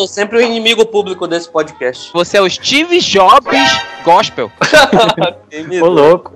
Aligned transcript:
sou 0.00 0.08
sempre 0.08 0.38
o 0.38 0.40
inimigo 0.40 0.86
público 0.86 1.26
desse 1.28 1.50
podcast. 1.50 2.10
Você 2.14 2.38
é 2.38 2.40
o 2.40 2.48
Steve 2.48 3.00
Jobs 3.00 3.60
Gospel. 4.02 4.50
Ô, 5.82 5.86
louco. 5.86 6.34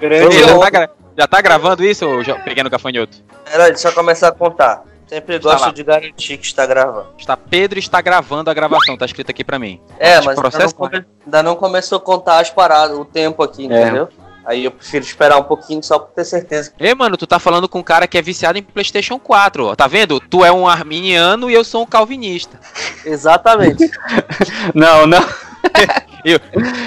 Grande 0.00 0.38
já, 0.40 0.58
tá, 0.58 0.70
gra- 0.70 0.90
já 1.16 1.26
tá 1.26 1.40
gravando 1.40 1.84
isso, 1.84 2.06
ô 2.06 2.22
Jo- 2.22 2.36
pequeno 2.44 2.68
gafanhoto? 2.68 3.16
Pera, 3.50 3.68
deixa 3.70 3.88
eu 3.88 3.92
começar 3.92 4.28
a 4.28 4.32
contar. 4.32 4.84
Sempre 5.06 5.38
Tá 5.38 5.50
gosto 5.50 5.64
lá. 5.66 5.70
de 5.72 5.82
garantir 5.84 6.36
que 6.38 6.46
está 6.46 6.66
gravando. 6.66 7.06
Está 7.18 7.36
Pedro 7.36 7.78
está 7.78 8.00
gravando 8.00 8.50
a 8.50 8.54
gravação, 8.54 8.96
tá 8.96 9.04
escrito 9.06 9.30
aqui 9.30 9.44
pra 9.44 9.58
mim. 9.58 9.80
É, 9.98 10.20
mas 10.22 10.38
ainda 10.38 10.58
não, 10.58 10.70
come- 10.72 11.04
ainda 11.24 11.42
não 11.42 11.54
começou 11.56 11.98
a 11.98 12.00
contar 12.00 12.40
as 12.40 12.50
paradas, 12.50 12.96
o 12.98 13.04
tempo 13.04 13.42
aqui, 13.42 13.64
entendeu? 13.66 14.08
Aí 14.44 14.64
eu 14.64 14.70
prefiro 14.70 15.04
esperar 15.04 15.38
um 15.38 15.44
pouquinho 15.44 15.82
só 15.82 15.98
pra 15.98 16.08
ter 16.14 16.24
certeza. 16.24 16.72
Ei, 16.78 16.94
mano, 16.94 17.16
tu 17.16 17.26
tá 17.26 17.38
falando 17.38 17.68
com 17.68 17.78
um 17.78 17.82
cara 17.82 18.06
que 18.06 18.18
é 18.18 18.22
viciado 18.22 18.58
em 18.58 18.62
PlayStation 18.62 19.18
4, 19.18 19.66
ó. 19.66 19.74
Tá 19.76 19.86
vendo? 19.86 20.18
Tu 20.20 20.44
é 20.44 20.50
um 20.52 20.66
arminiano 20.68 21.50
e 21.50 21.54
eu 21.54 21.64
sou 21.64 21.82
um 21.82 21.86
calvinista. 21.86 22.58
Exatamente. 23.04 23.88
Não, 24.74 25.06
não. 25.06 25.22
Eu- 26.24 26.38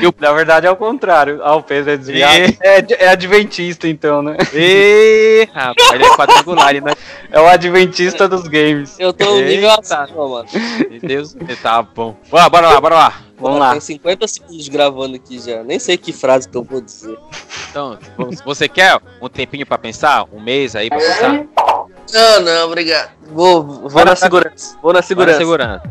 eu- 0.01 0.15
Na 0.17 0.31
verdade 0.31 0.65
é 0.65 0.71
o 0.71 0.77
contrário. 0.77 1.41
Ah, 1.43 1.55
o 1.57 1.61
Pedro 1.61 1.91
é 1.91 1.97
desviado. 1.97 2.35
E- 2.37 2.57
É, 2.61 2.85
é 3.05 3.07
adventista, 3.09 3.85
então, 3.85 4.21
né? 4.21 4.37
Ê, 4.53 5.45
rapaz, 5.53 5.91
ele 5.91 6.05
é 6.05 6.09
quadrangular, 6.15 6.73
não 6.81 6.87
é... 7.31 7.37
É 7.37 7.41
o 7.41 7.47
adventista 7.47 8.27
dos 8.27 8.47
games. 8.47 8.95
Eu 8.99 9.13
tô 9.13 9.25
no 9.25 9.41
nível 9.41 9.69
Eita. 9.69 10.03
acima, 10.03 10.27
mano. 10.27 10.47
Meu 10.89 10.99
Deus, 10.99 11.35
tá 11.61 11.81
bom. 11.81 12.15
Bora, 12.29 12.49
bora 12.49 12.69
lá, 12.69 12.81
bora 12.81 12.95
lá. 12.95 13.21
Vamos 13.37 13.59
lá. 13.59 13.71
Tem 13.71 13.81
50 13.81 14.27
segundos 14.27 14.67
gravando 14.69 15.15
aqui 15.15 15.39
já. 15.39 15.63
Nem 15.63 15.77
sei 15.77 15.97
que 15.97 16.13
frase 16.13 16.47
que 16.47 16.55
eu 16.55 16.63
vou 16.63 16.81
dizer. 16.81 17.17
Então, 17.69 17.97
você 18.45 18.67
quer 18.69 18.99
um 19.21 19.27
tempinho 19.27 19.65
pra 19.65 19.77
pensar? 19.77 20.25
Um 20.31 20.39
mês 20.39 20.75
aí 20.75 20.89
pra 20.89 20.97
pensar? 20.97 21.45
Não, 22.13 22.39
não, 22.41 22.67
obrigado. 22.67 23.11
Vou, 23.31 23.63
vou 23.63 24.05
na 24.05 24.15
segurança. 24.15 24.77
Vou 24.81 24.93
na 24.93 25.01
Bora 25.01 25.37
segurança. 25.37 25.81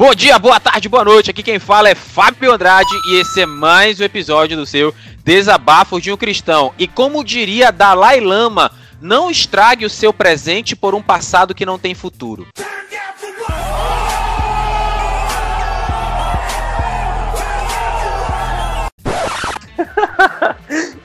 Bom 0.00 0.14
dia, 0.14 0.38
boa 0.38 0.58
tarde, 0.58 0.88
boa 0.88 1.04
noite. 1.04 1.30
Aqui 1.30 1.42
quem 1.42 1.58
fala 1.58 1.90
é 1.90 1.94
Fábio 1.94 2.50
Andrade 2.50 2.88
e 3.06 3.20
esse 3.20 3.42
é 3.42 3.44
mais 3.44 4.00
um 4.00 4.04
episódio 4.04 4.56
do 4.56 4.64
seu 4.64 4.94
Desabafos 5.22 6.02
de 6.02 6.10
um 6.10 6.16
Cristão. 6.16 6.72
E 6.78 6.88
como 6.88 7.22
diria 7.22 7.70
Dalai 7.70 8.18
Lama, 8.18 8.70
não 8.98 9.30
estrague 9.30 9.84
o 9.84 9.90
seu 9.90 10.10
presente 10.10 10.74
por 10.74 10.94
um 10.94 11.02
passado 11.02 11.54
que 11.54 11.66
não 11.66 11.78
tem 11.78 11.94
futuro. 11.94 12.46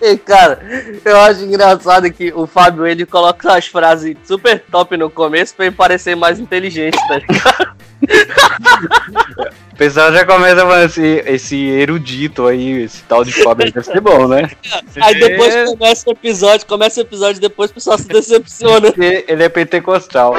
E, 0.01 0.17
cara, 0.17 0.59
eu 1.03 1.19
acho 1.21 1.41
engraçado 1.41 2.11
que 2.11 2.31
o 2.31 2.45
Fábio 2.45 2.85
ele 2.85 3.07
coloca 3.07 3.55
as 3.55 3.65
frases 3.65 4.15
super 4.23 4.59
top 4.59 4.95
no 4.95 5.09
começo 5.09 5.55
pra 5.55 5.65
ele 5.65 5.75
parecer 5.75 6.15
mais 6.15 6.39
inteligente, 6.39 6.97
tá 7.07 7.17
ligado? 7.17 7.74
O 9.75 9.77
pessoal 9.77 10.09
já 10.13 10.25
começa 10.25 10.61
falando 10.61 10.85
esse, 10.85 11.23
esse 11.27 11.57
erudito 11.57 12.47
aí, 12.47 12.83
esse 12.83 13.03
tal 13.03 13.25
de 13.25 13.33
Fábio 13.33 13.69
deve 13.69 13.85
ser 13.85 13.99
bom, 13.99 14.25
né? 14.25 14.49
Aí 15.01 15.19
depois 15.19 15.69
começa 15.69 16.09
o 16.09 16.13
episódio, 16.13 16.65
começa 16.65 17.01
o 17.01 17.03
episódio, 17.03 17.41
depois 17.41 17.71
o 17.71 17.73
pessoal 17.73 17.97
se 17.97 18.07
decepciona. 18.07 18.93
Ele 19.27 19.43
é 19.43 19.49
pentecostal. 19.49 20.33
ó. 20.33 20.37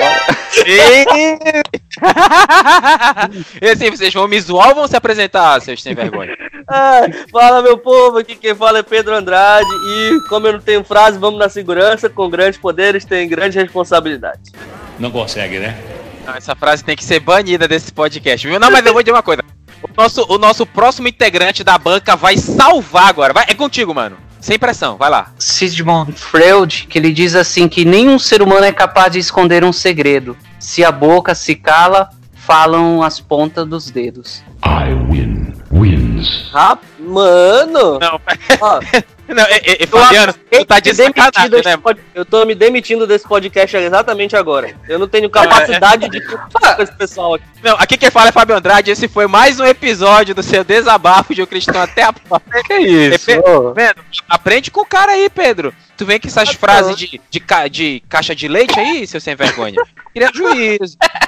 e 3.60 3.68
assim, 3.68 3.90
vocês 3.90 4.14
vão 4.14 4.26
me 4.26 4.40
zoar 4.40 4.70
ou 4.70 4.74
vão 4.74 4.88
se 4.88 4.96
apresentar, 4.96 5.60
seus 5.60 5.82
sem 5.82 5.94
vergonha? 5.94 6.34
Ah, 6.68 7.02
fala 7.30 7.62
meu 7.62 7.78
povo, 7.78 8.18
aqui 8.18 8.34
quem 8.34 8.52
fala 8.52 8.80
é 8.80 8.82
Pedro 8.82 9.14
Andrade 9.14 9.68
e 9.88 10.18
como 10.28 10.48
eu 10.48 10.54
não 10.54 10.60
tenho 10.60 10.82
frase, 10.82 11.16
vamos 11.16 11.38
na 11.38 11.48
segurança, 11.48 12.10
com 12.10 12.28
grandes 12.28 12.58
poderes 12.58 13.04
tem 13.04 13.28
grande 13.28 13.56
responsabilidade. 13.56 14.50
Não 14.98 15.12
consegue, 15.12 15.60
né? 15.60 15.78
Não, 16.26 16.34
essa 16.34 16.56
frase 16.56 16.82
tem 16.82 16.96
que 16.96 17.04
ser 17.04 17.20
banida 17.20 17.68
desse 17.68 17.92
podcast, 17.92 18.46
viu? 18.46 18.58
Não, 18.58 18.70
mas 18.70 18.84
eu 18.84 18.92
vou 18.92 19.02
dizer 19.02 19.12
uma 19.12 19.22
coisa. 19.22 19.42
O 19.82 19.88
nosso, 19.96 20.26
o 20.28 20.38
nosso 20.38 20.66
próximo 20.66 21.06
integrante 21.06 21.62
da 21.62 21.78
banca 21.78 22.16
vai 22.16 22.36
salvar 22.36 23.08
agora. 23.08 23.32
Vai, 23.32 23.44
é 23.48 23.54
contigo, 23.54 23.94
mano. 23.94 24.16
Sem 24.40 24.58
pressão, 24.58 24.96
vai 24.96 25.08
lá. 25.08 25.32
Sigmund 25.38 26.12
Freud, 26.12 26.86
que 26.88 26.98
ele 26.98 27.12
diz 27.12 27.34
assim 27.34 27.68
que 27.68 27.84
nenhum 27.84 28.18
ser 28.18 28.42
humano 28.42 28.64
é 28.64 28.72
capaz 28.72 29.12
de 29.12 29.18
esconder 29.18 29.64
um 29.64 29.72
segredo. 29.72 30.36
Se 30.58 30.84
a 30.84 30.90
boca 30.90 31.34
se 31.34 31.54
cala, 31.54 32.10
falam 32.34 33.02
as 33.02 33.20
pontas 33.20 33.66
dos 33.66 33.90
dedos. 33.90 34.42
I 34.64 34.92
win. 35.10 35.52
Wins. 35.70 36.50
Rap... 36.52 36.80
Mano! 36.98 37.98
Não, 38.00 38.20
Ó, 38.60 38.80
não, 39.28 39.42
é, 39.44 39.56
é, 39.56 39.72
é, 39.72 39.82
eu 39.82 39.86
Fabiano, 39.88 40.30
acabei 40.30 40.58
tu 40.60 40.64
tá 40.66 40.80
de 40.80 40.94
sacanagem, 40.94 41.62
né? 41.64 41.76
pod- 41.76 42.00
Eu 42.14 42.24
tô 42.24 42.44
me 42.44 42.54
demitindo 42.54 43.06
desse 43.06 43.26
podcast 43.26 43.76
exatamente 43.76 44.36
agora. 44.36 44.74
Eu 44.88 44.98
não 44.98 45.08
tenho 45.08 45.28
capacidade 45.30 46.08
de 46.08 46.20
falar 46.52 46.74
com 46.76 46.82
esse 46.82 46.92
pessoal 46.96 47.34
aqui. 47.34 47.44
Não, 47.62 47.74
aqui 47.78 47.96
quem 47.96 48.10
fala 48.10 48.28
é 48.28 48.32
Fábio 48.32 48.56
Andrade. 48.56 48.90
Esse 48.90 49.08
foi 49.08 49.26
mais 49.26 49.58
um 49.58 49.64
episódio 49.64 50.34
do 50.34 50.42
seu 50.42 50.62
desabafo 50.62 51.34
de 51.34 51.42
um 51.42 51.46
cristão 51.46 51.80
até 51.80 52.02
a 52.02 52.12
próxima. 52.12 52.36
Que 52.66 52.74
isso? 52.78 53.26
Pe- 53.26 53.38
ô? 53.38 53.72
Vendo? 53.74 53.96
Aprende 54.28 54.70
com 54.70 54.80
o 54.80 54.86
cara 54.86 55.12
aí, 55.12 55.28
Pedro. 55.30 55.72
Tu 55.96 56.04
vem 56.04 56.20
com 56.20 56.28
essas 56.28 56.50
frases 56.50 56.96
de, 56.96 57.20
de, 57.30 57.40
ca- 57.40 57.68
de 57.68 58.02
caixa 58.08 58.34
de 58.34 58.48
leite 58.48 58.78
aí, 58.78 59.06
seu 59.06 59.20
sem 59.20 59.34
vergonha. 59.34 59.76
Queria 60.12 60.30
juízo. 60.34 60.96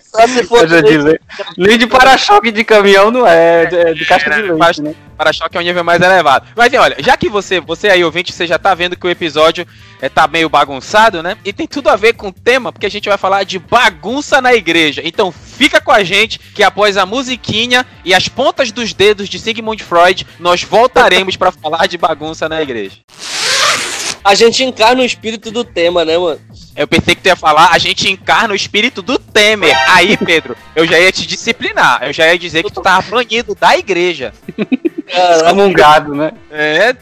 Só 0.00 0.26
se 0.26 0.44
for 0.44 0.68
já 0.68 0.80
dizer, 0.80 1.20
Nem 1.56 1.78
de 1.78 1.86
para-choque 1.86 2.50
de 2.50 2.64
caminhão 2.64 3.10
não 3.10 3.26
é, 3.26 3.62
é 3.62 3.66
de, 3.66 3.76
é 3.76 3.94
de 3.94 4.04
caixa 4.04 4.30
de 4.30 4.42
Para- 4.42 4.66
leite, 4.66 4.82
né? 4.82 4.94
Para-choque 5.16 5.56
é 5.56 5.60
um 5.60 5.64
nível 5.64 5.82
mais 5.82 6.00
elevado. 6.00 6.46
Mas 6.54 6.66
assim, 6.66 6.76
olha, 6.76 6.96
já 6.98 7.16
que 7.16 7.28
você, 7.28 7.58
você 7.58 7.88
aí, 7.88 8.04
ouvinte, 8.04 8.32
você 8.32 8.46
já 8.46 8.58
tá 8.58 8.74
vendo 8.74 8.96
que 8.96 9.06
o 9.06 9.10
episódio 9.10 9.66
é, 10.00 10.10
tá 10.10 10.28
meio 10.28 10.48
bagunçado, 10.48 11.22
né? 11.22 11.38
E 11.42 11.52
tem 11.54 11.66
tudo 11.66 11.88
a 11.88 11.96
ver 11.96 12.12
com 12.12 12.28
o 12.28 12.32
tema, 12.32 12.70
porque 12.70 12.84
a 12.84 12.90
gente 12.90 13.08
vai 13.08 13.16
falar 13.16 13.44
de 13.44 13.58
bagunça 13.58 14.42
na 14.42 14.54
igreja. 14.54 15.00
Então 15.04 15.32
fica 15.32 15.80
com 15.80 15.90
a 15.90 16.04
gente, 16.04 16.38
que 16.38 16.62
após 16.62 16.98
a 16.98 17.06
musiquinha 17.06 17.86
e 18.04 18.12
as 18.14 18.28
pontas 18.28 18.70
dos 18.70 18.92
dedos 18.92 19.28
de 19.28 19.38
Sigmund 19.38 19.82
Freud, 19.82 20.26
nós 20.38 20.62
voltaremos 20.62 21.34
pra 21.36 21.50
falar 21.50 21.86
de 21.86 21.96
bagunça 21.96 22.46
na 22.46 22.60
igreja. 22.60 22.96
A 24.26 24.34
gente 24.34 24.64
encarna 24.64 25.02
o 25.02 25.04
espírito 25.04 25.50
do 25.52 25.62
tema, 25.62 26.04
né, 26.04 26.18
mano? 26.18 26.40
Eu 26.74 26.88
pensei 26.88 27.14
que 27.14 27.22
tu 27.22 27.26
ia 27.26 27.36
falar, 27.36 27.70
a 27.72 27.78
gente 27.78 28.10
encarna 28.10 28.52
o 28.52 28.56
espírito 28.56 29.00
do 29.00 29.18
Temer. 29.18 29.74
Aí, 29.88 30.16
Pedro, 30.16 30.56
eu 30.74 30.84
já 30.86 30.98
ia 30.98 31.12
te 31.12 31.26
disciplinar. 31.26 32.00
Eu 32.02 32.12
já 32.12 32.26
ia 32.32 32.38
dizer 32.38 32.64
que 32.64 32.72
tu 32.72 32.82
tava 32.82 33.08
banido 33.08 33.54
da 33.54 33.78
igreja. 33.78 34.32
Excomungado, 35.06 36.14
né? 36.14 36.32
É, 36.50 36.94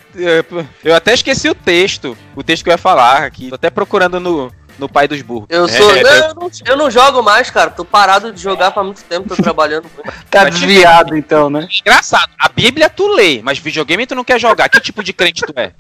eu- 0.85 0.95
até 0.95 1.15
esqueci 1.15 1.49
o 1.49 1.55
texto. 1.55 2.17
O 2.37 2.43
texto 2.43 2.63
que 2.63 2.69
eu 2.69 2.75
ia 2.75 2.79
falar 2.79 3.23
aqui. 3.25 3.49
Tô 3.49 3.55
até 3.55 3.71
procurando 3.71 4.21
no, 4.21 4.53
no 4.79 4.89
pai 4.89 5.09
dos 5.09 5.23
burros. 5.23 5.47
Eu 5.49 5.65
É, 5.65 5.69
sou. 5.69 5.97
é, 5.97 6.03
não, 6.03 6.11
eu, 6.13 6.35
não, 6.35 6.51
eu 6.67 6.77
não 6.77 6.91
jogo 6.91 7.23
mais, 7.23 7.49
cara. 7.51 7.71
Tô 7.71 7.85
parado 7.85 8.33
de 8.33 8.41
jogar 8.43 8.71
faz 8.71 8.85
muito 8.87 9.03
tempo, 9.05 9.35
tô 9.35 9.43
trabalhando. 9.43 9.87
Tá 10.31 10.45
desviado, 10.51 11.17
então, 11.17 11.49
né? 11.49 11.69
Engraçado, 11.81 12.29
a 12.39 12.49
Bíblia 12.49 12.91
tu 12.91 13.07
lê, 13.07 13.41
mas 13.43 13.59
videogame 13.59 14.05
tu 14.07 14.15
não 14.17 14.25
quer 14.25 14.39
jogar. 14.41 14.69
Que 14.69 14.81
tipo 14.81 15.03
de 15.03 15.13
crente 15.13 15.43
tu 15.47 15.53
é? 15.57 15.73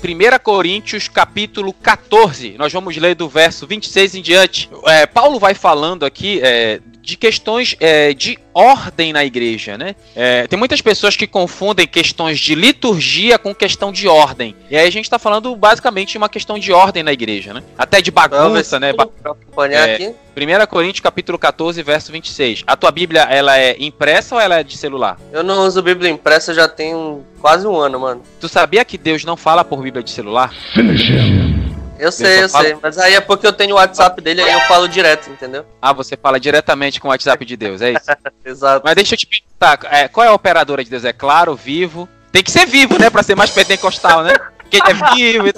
Primeira 0.00 0.38
Coríntios, 0.38 1.08
capítulo 1.08 1.72
14. 1.72 2.56
Nós 2.58 2.72
vamos 2.72 2.96
ler 2.96 3.14
do 3.14 3.28
verso 3.28 3.66
26 3.66 4.14
em 4.14 4.22
diante. 4.22 4.70
É, 4.86 5.06
Paulo 5.06 5.38
vai 5.38 5.54
falando 5.54 6.04
aqui 6.04 6.40
é, 6.42 6.80
de 7.10 7.16
questões 7.16 7.74
é, 7.80 8.14
de 8.14 8.38
ordem 8.54 9.12
na 9.12 9.24
igreja, 9.24 9.76
né? 9.76 9.96
É, 10.14 10.46
tem 10.46 10.56
muitas 10.58 10.80
pessoas 10.80 11.16
que 11.16 11.26
confundem 11.26 11.86
questões 11.86 12.38
de 12.38 12.54
liturgia 12.54 13.36
com 13.38 13.52
questão 13.54 13.90
de 13.90 14.06
ordem. 14.06 14.54
E 14.70 14.76
aí 14.76 14.86
a 14.86 14.90
gente 14.92 15.10
tá 15.10 15.18
falando 15.18 15.54
basicamente 15.56 16.12
de 16.12 16.18
uma 16.18 16.28
questão 16.28 16.58
de 16.58 16.72
ordem 16.72 17.02
na 17.02 17.12
igreja, 17.12 17.52
né? 17.52 17.62
Até 17.76 18.00
de 18.00 18.10
bagunça, 18.12 18.78
né? 18.78 18.92
Ba- 18.92 19.08
acompanhar 19.24 19.88
É. 19.88 19.94
aqui. 19.94 20.14
1 20.36 20.66
Coríntios 20.68 21.00
capítulo 21.00 21.36
14, 21.38 21.82
verso 21.82 22.12
26. 22.12 22.62
A 22.66 22.76
tua 22.76 22.90
Bíblia, 22.92 23.22
ela 23.22 23.58
é 23.58 23.76
impressa 23.80 24.36
ou 24.36 24.40
ela 24.40 24.60
é 24.60 24.62
de 24.62 24.76
celular? 24.78 25.18
Eu 25.32 25.42
não 25.42 25.66
uso 25.66 25.82
Bíblia 25.82 26.08
impressa 26.10 26.54
já 26.54 26.68
tem 26.68 26.94
um- 26.94 27.22
quase 27.40 27.66
um 27.66 27.76
ano, 27.76 27.98
mano. 27.98 28.22
Tu 28.40 28.48
sabia 28.48 28.84
que 28.84 28.96
Deus 28.96 29.24
não 29.24 29.36
fala 29.36 29.64
por 29.64 29.82
Bíblia 29.82 30.02
de 30.02 30.10
celular? 30.10 30.54
Finish 30.74 31.10
him. 31.10 31.59
Eu 32.00 32.10
sei, 32.12 32.42
eu 32.44 32.48
só 32.48 32.58
falo- 32.58 32.68
sei. 32.68 32.76
Mas 32.82 32.98
aí 32.98 33.14
é 33.14 33.20
porque 33.20 33.46
eu 33.46 33.52
tenho 33.52 33.72
o 33.74 33.78
WhatsApp 33.78 34.20
dele, 34.20 34.42
aí 34.42 34.52
eu 34.52 34.60
falo 34.62 34.88
direto, 34.88 35.28
entendeu? 35.30 35.64
Ah, 35.80 35.92
você 35.92 36.16
fala 36.16 36.40
diretamente 36.40 37.00
com 37.00 37.08
o 37.08 37.10
WhatsApp 37.10 37.44
de 37.44 37.56
Deus, 37.56 37.80
é 37.82 37.92
isso? 37.92 38.06
Exato. 38.44 38.82
Mas 38.84 38.94
deixa 38.94 39.14
eu 39.14 39.18
te 39.18 39.26
perguntar, 39.26 39.78
é, 39.94 40.08
qual 40.08 40.24
é 40.26 40.28
a 40.28 40.32
operadora 40.34 40.82
de 40.82 40.90
Deus? 40.90 41.04
É 41.04 41.12
claro, 41.12 41.54
vivo? 41.54 42.08
Tem 42.32 42.42
que 42.42 42.50
ser 42.50 42.66
vivo, 42.66 42.98
né? 42.98 43.10
Pra 43.10 43.22
ser 43.22 43.34
mais 43.36 43.50
pentecostal, 43.50 44.22
né? 44.22 44.32
Quem 44.70 44.80
é 44.80 44.94
vivo. 45.14 45.48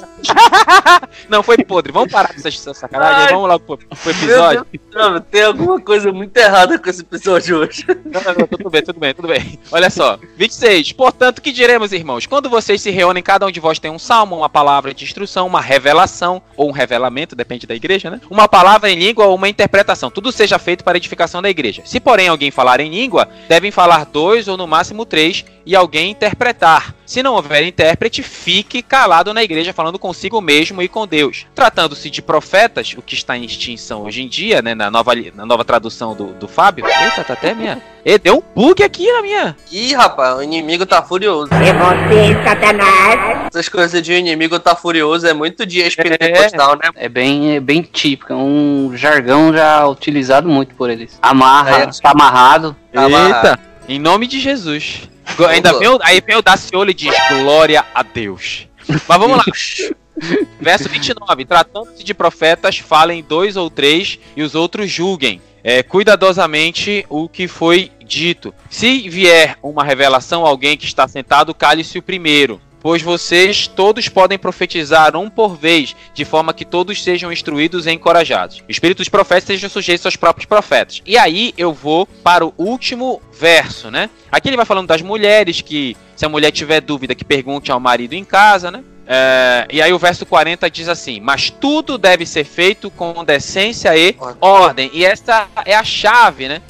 Não, 1.28 1.42
foi 1.42 1.58
podre. 1.58 1.92
Vamos 1.92 2.10
parar 2.10 2.32
com 2.34 2.40
essa, 2.48 2.74
sacanagem. 2.74 3.26
Ai. 3.26 3.32
Vamos 3.32 3.48
lá 3.48 3.58
pro, 3.58 3.76
pro 3.76 4.10
episódio. 4.10 4.66
Céu, 4.92 5.20
tem 5.20 5.42
alguma 5.42 5.80
coisa 5.80 6.12
muito 6.12 6.36
errada 6.36 6.78
com 6.78 6.88
esse 6.88 7.02
episódio 7.02 7.58
hoje. 7.58 7.84
Não, 8.04 8.20
não, 8.20 8.34
não, 8.38 8.46
tudo 8.46 8.70
bem, 8.70 8.82
tudo 8.82 9.00
bem, 9.00 9.14
tudo 9.14 9.28
bem. 9.28 9.58
Olha 9.70 9.90
só. 9.90 10.18
26. 10.36 10.92
Portanto, 10.92 11.42
que 11.42 11.52
diremos, 11.52 11.92
irmãos? 11.92 12.26
Quando 12.26 12.48
vocês 12.48 12.80
se 12.80 12.90
reúnem, 12.90 13.22
cada 13.22 13.46
um 13.46 13.50
de 13.50 13.60
vós 13.60 13.78
tem 13.78 13.90
um 13.90 13.98
salmo, 13.98 14.36
uma 14.36 14.48
palavra 14.48 14.94
de 14.94 15.04
instrução, 15.04 15.46
uma 15.46 15.60
revelação, 15.60 16.42
ou 16.56 16.68
um 16.68 16.72
revelamento, 16.72 17.36
depende 17.36 17.66
da 17.66 17.74
igreja, 17.74 18.10
né? 18.10 18.20
Uma 18.30 18.48
palavra 18.48 18.90
em 18.90 18.98
língua 18.98 19.26
ou 19.26 19.34
uma 19.34 19.48
interpretação. 19.48 20.10
Tudo 20.10 20.32
seja 20.32 20.58
feito 20.58 20.84
para 20.84 20.96
edificação 20.96 21.42
da 21.42 21.50
igreja. 21.50 21.82
Se, 21.84 22.00
porém, 22.00 22.28
alguém 22.28 22.50
falar 22.50 22.80
em 22.80 22.90
língua, 22.90 23.28
devem 23.48 23.70
falar 23.70 24.06
dois 24.06 24.48
ou 24.48 24.56
no 24.56 24.66
máximo 24.66 25.04
três, 25.04 25.44
e 25.64 25.74
alguém 25.76 26.10
interpretar. 26.10 26.94
Se 27.04 27.22
não 27.22 27.34
houver 27.34 27.62
intérprete, 27.62 28.22
fique 28.22 28.80
calado 28.82 29.34
na 29.34 29.42
igreja, 29.42 29.72
falando 29.72 29.98
consigo 29.98 30.40
mesmo 30.40 30.80
e 30.80 30.88
com 30.88 31.06
Deus. 31.06 31.46
Tratando-se 31.54 32.08
de 32.08 32.22
profetas, 32.22 32.94
o 32.96 33.02
que 33.02 33.14
está 33.14 33.36
em 33.36 33.44
extinção 33.44 34.02
hoje 34.04 34.22
em 34.22 34.28
dia, 34.28 34.62
né? 34.62 34.74
Na 34.74 34.90
nova, 34.90 35.12
na 35.34 35.44
nova 35.44 35.64
tradução 35.64 36.14
do, 36.14 36.28
do 36.32 36.48
Fábio. 36.48 36.86
Eita, 36.86 37.22
tá 37.22 37.34
até 37.34 37.54
minha. 37.54 37.82
E 38.04 38.18
deu 38.18 38.38
um 38.38 38.42
bug 38.54 38.82
aqui 38.82 39.12
na 39.12 39.22
minha. 39.22 39.56
Ih, 39.70 39.94
rapaz, 39.94 40.38
o 40.38 40.42
inimigo 40.42 40.86
tá 40.86 41.02
furioso. 41.02 41.50
É 41.52 41.72
você, 41.72 42.42
Satanás! 42.44 43.46
Essas 43.48 43.68
coisas 43.68 44.02
de 44.02 44.12
o 44.12 44.16
inimigo 44.16 44.58
tá 44.58 44.74
furioso 44.74 45.26
é 45.26 45.32
muito 45.34 45.66
de 45.66 45.80
ex-pentecostal, 45.80 46.76
né? 46.76 46.90
É 46.96 47.08
bem, 47.08 47.56
é 47.56 47.60
bem 47.60 47.82
típico, 47.82 48.32
é 48.32 48.36
um 48.36 48.92
jargão 48.96 49.52
já 49.52 49.86
utilizado 49.86 50.48
muito 50.48 50.74
por 50.74 50.88
eles. 50.90 51.18
Amarra, 51.20 51.78
É. 51.82 51.86
tá 51.86 52.10
amarrado. 52.10 52.74
Tá 52.92 53.04
amarrado. 53.04 53.46
Eita, 53.48 53.60
em 53.88 53.98
nome 53.98 54.26
de 54.26 54.40
Jesus. 54.40 55.08
Ainda 55.48 55.78
vem 55.78 55.88
aí 56.02 56.20
vem 56.20 56.36
o 56.36 56.42
Daciolo 56.42 56.90
e 56.90 56.94
diz: 56.94 57.14
Glória 57.28 57.84
a 57.94 58.02
Deus. 58.02 58.68
Mas 58.88 59.18
vamos 59.18 59.36
lá. 59.38 59.44
Verso 60.60 60.88
29. 60.88 61.44
Tratando-se 61.44 62.04
de 62.04 62.14
profetas, 62.14 62.78
falem 62.78 63.22
dois 63.22 63.56
ou 63.56 63.70
três 63.70 64.18
e 64.36 64.42
os 64.42 64.54
outros 64.54 64.90
julguem. 64.90 65.40
É, 65.64 65.82
cuidadosamente 65.82 67.06
o 67.08 67.28
que 67.28 67.46
foi 67.46 67.90
dito. 68.04 68.52
Se 68.68 69.08
vier 69.08 69.56
uma 69.62 69.84
revelação, 69.84 70.44
alguém 70.44 70.76
que 70.76 70.84
está 70.84 71.06
sentado, 71.06 71.54
cale-se 71.54 71.98
o 71.98 72.02
primeiro. 72.02 72.60
Pois 72.82 73.00
vocês 73.00 73.68
todos 73.68 74.08
podem 74.08 74.36
profetizar 74.36 75.16
um 75.16 75.30
por 75.30 75.56
vez, 75.56 75.94
de 76.12 76.24
forma 76.24 76.52
que 76.52 76.64
todos 76.64 77.02
sejam 77.02 77.32
instruídos 77.32 77.86
e 77.86 77.92
encorajados. 77.92 78.62
O 78.68 78.70
espírito 78.70 78.98
dos 78.98 79.08
profetas 79.08 79.44
sejam 79.44 79.70
sujeitos 79.70 80.04
aos 80.04 80.16
próprios 80.16 80.46
profetas. 80.46 81.00
E 81.06 81.16
aí 81.16 81.54
eu 81.56 81.72
vou 81.72 82.06
para 82.06 82.44
o 82.44 82.52
último 82.58 83.22
verso, 83.32 83.90
né? 83.90 84.10
Aqui 84.30 84.48
ele 84.48 84.56
vai 84.56 84.66
falando 84.66 84.88
das 84.88 85.00
mulheres 85.00 85.60
que, 85.60 85.96
se 86.16 86.26
a 86.26 86.28
mulher 86.28 86.50
tiver 86.50 86.80
dúvida, 86.80 87.14
que 87.14 87.24
pergunte 87.24 87.70
ao 87.70 87.78
marido 87.78 88.14
em 88.14 88.24
casa, 88.24 88.70
né? 88.70 88.82
É, 89.06 89.66
e 89.70 89.82
aí 89.82 89.92
o 89.92 89.98
verso 89.98 90.24
40 90.24 90.70
diz 90.70 90.88
assim: 90.88 91.20
Mas 91.20 91.50
tudo 91.50 91.98
deve 91.98 92.24
ser 92.24 92.44
feito 92.44 92.90
com 92.90 93.24
decência 93.24 93.96
e 93.96 94.16
ordem. 94.40 94.90
E 94.92 95.04
essa 95.04 95.48
é 95.64 95.74
a 95.74 95.84
chave, 95.84 96.48
né? 96.48 96.62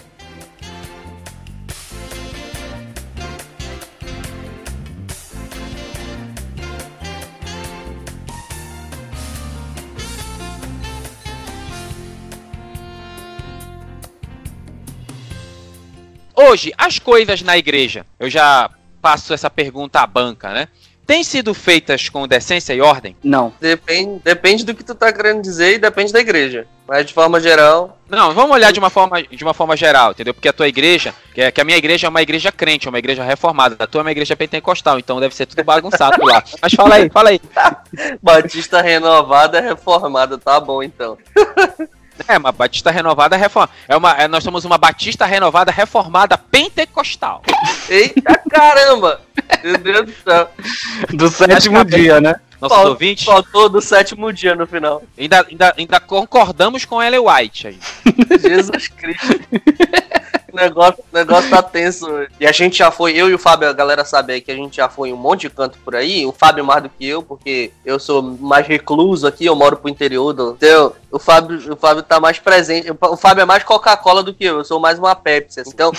Hoje, 16.42 16.72
as 16.76 16.98
coisas 16.98 17.40
na 17.40 17.56
igreja, 17.56 18.04
eu 18.18 18.28
já 18.28 18.68
passo 19.00 19.32
essa 19.32 19.48
pergunta 19.48 20.00
à 20.00 20.06
banca, 20.06 20.52
né? 20.52 20.66
Têm 21.06 21.22
sido 21.22 21.54
feitas 21.54 22.08
com 22.08 22.26
decência 22.26 22.72
e 22.74 22.80
ordem? 22.80 23.16
Não. 23.22 23.52
Depende, 23.60 24.20
depende 24.24 24.64
do 24.64 24.74
que 24.74 24.82
tu 24.82 24.94
tá 24.94 25.12
querendo 25.12 25.40
dizer 25.40 25.74
e 25.74 25.78
depende 25.78 26.12
da 26.12 26.18
igreja. 26.18 26.66
Mas 26.86 27.06
de 27.06 27.12
forma 27.12 27.40
geral, 27.40 27.96
Não, 28.08 28.34
vamos 28.34 28.56
olhar 28.56 28.72
de 28.72 28.78
uma 28.80 28.90
forma, 28.90 29.22
de 29.22 29.44
uma 29.44 29.54
forma 29.54 29.76
geral, 29.76 30.10
entendeu? 30.10 30.34
Porque 30.34 30.48
a 30.48 30.52
tua 30.52 30.66
igreja, 30.66 31.14
que, 31.32 31.40
é, 31.40 31.50
que 31.50 31.60
a 31.60 31.64
minha 31.64 31.78
igreja 31.78 32.06
é 32.06 32.10
uma 32.10 32.22
igreja 32.22 32.50
crente, 32.50 32.88
é 32.88 32.90
uma 32.90 32.98
igreja 32.98 33.22
reformada, 33.22 33.76
a 33.78 33.86
tua 33.86 34.00
é 34.00 34.02
uma 34.02 34.12
igreja 34.12 34.36
pentecostal, 34.36 34.98
então 34.98 35.20
deve 35.20 35.34
ser 35.34 35.46
tudo 35.46 35.62
bagunçado 35.62 36.24
lá. 36.24 36.42
Mas 36.60 36.74
fala 36.74 36.96
aí, 36.96 37.08
fala 37.08 37.30
aí. 37.30 37.40
Batista 38.20 38.82
renovada 38.82 39.58
é 39.58 39.60
reformada, 39.60 40.36
tá 40.38 40.58
bom 40.58 40.82
então. 40.82 41.16
É, 42.28 42.36
uma 42.38 42.52
batista 42.52 42.90
renovada 42.90 43.36
reforma. 43.36 43.70
É 43.88 43.96
uma, 43.96 44.12
é, 44.12 44.28
nós 44.28 44.44
somos 44.44 44.64
uma 44.64 44.78
batista 44.78 45.24
renovada 45.26 45.70
reformada 45.72 46.36
pentecostal. 46.38 47.42
Eita 47.88 48.40
caramba! 48.50 49.20
Meu 49.62 49.78
Deus 49.78 50.06
do 50.06 50.14
céu. 50.22 50.50
Do 51.10 51.28
sétimo 51.28 51.84
dia, 51.84 52.20
né? 52.20 52.34
Nossos 52.60 52.76
Fal- 52.78 52.88
ouvintes, 52.90 53.24
Faltou 53.24 53.68
do 53.68 53.80
sétimo 53.80 54.32
dia 54.32 54.54
no 54.54 54.66
final. 54.66 55.02
ainda, 55.18 55.44
ainda, 55.50 55.74
ainda 55.76 55.98
concordamos 56.00 56.84
com 56.84 57.02
Ellen 57.02 57.20
White 57.20 57.66
aí. 57.68 57.78
Jesus 58.40 58.86
Cristo. 58.88 59.40
O 60.52 60.56
negócio, 60.56 61.02
o 61.12 61.16
negócio 61.16 61.48
tá 61.50 61.62
tenso. 61.62 62.06
E 62.38 62.46
a 62.46 62.52
gente 62.52 62.76
já 62.78 62.90
foi, 62.90 63.12
eu 63.16 63.28
e 63.30 63.34
o 63.34 63.38
Fábio, 63.38 63.68
a 63.68 63.72
galera 63.72 64.04
sabe 64.04 64.34
aí 64.34 64.40
que 64.40 64.50
a 64.50 64.54
gente 64.54 64.76
já 64.76 64.88
foi 64.88 65.08
em 65.08 65.12
um 65.12 65.16
monte 65.16 65.42
de 65.42 65.50
canto 65.50 65.78
por 65.84 65.96
aí. 65.96 66.26
O 66.26 66.32
Fábio 66.32 66.64
mais 66.64 66.82
do 66.82 66.88
que 66.90 67.06
eu, 67.06 67.22
porque 67.22 67.70
eu 67.84 67.98
sou 67.98 68.22
mais 68.22 68.66
recluso 68.66 69.26
aqui, 69.26 69.46
eu 69.46 69.56
moro 69.56 69.76
pro 69.76 69.88
interior. 69.90 70.32
Do, 70.32 70.52
então, 70.58 70.92
o 71.10 71.18
Fábio, 71.18 71.72
o 71.72 71.76
Fábio 71.76 72.02
tá 72.02 72.20
mais 72.20 72.38
presente. 72.38 72.90
O 72.90 73.16
Fábio 73.16 73.42
é 73.42 73.44
mais 73.46 73.64
Coca-Cola 73.64 74.22
do 74.22 74.34
que 74.34 74.44
eu, 74.44 74.58
eu 74.58 74.64
sou 74.64 74.78
mais 74.78 74.98
uma 74.98 75.14
Pepsi. 75.14 75.60
assim. 75.60 75.70
Então, 75.72 75.90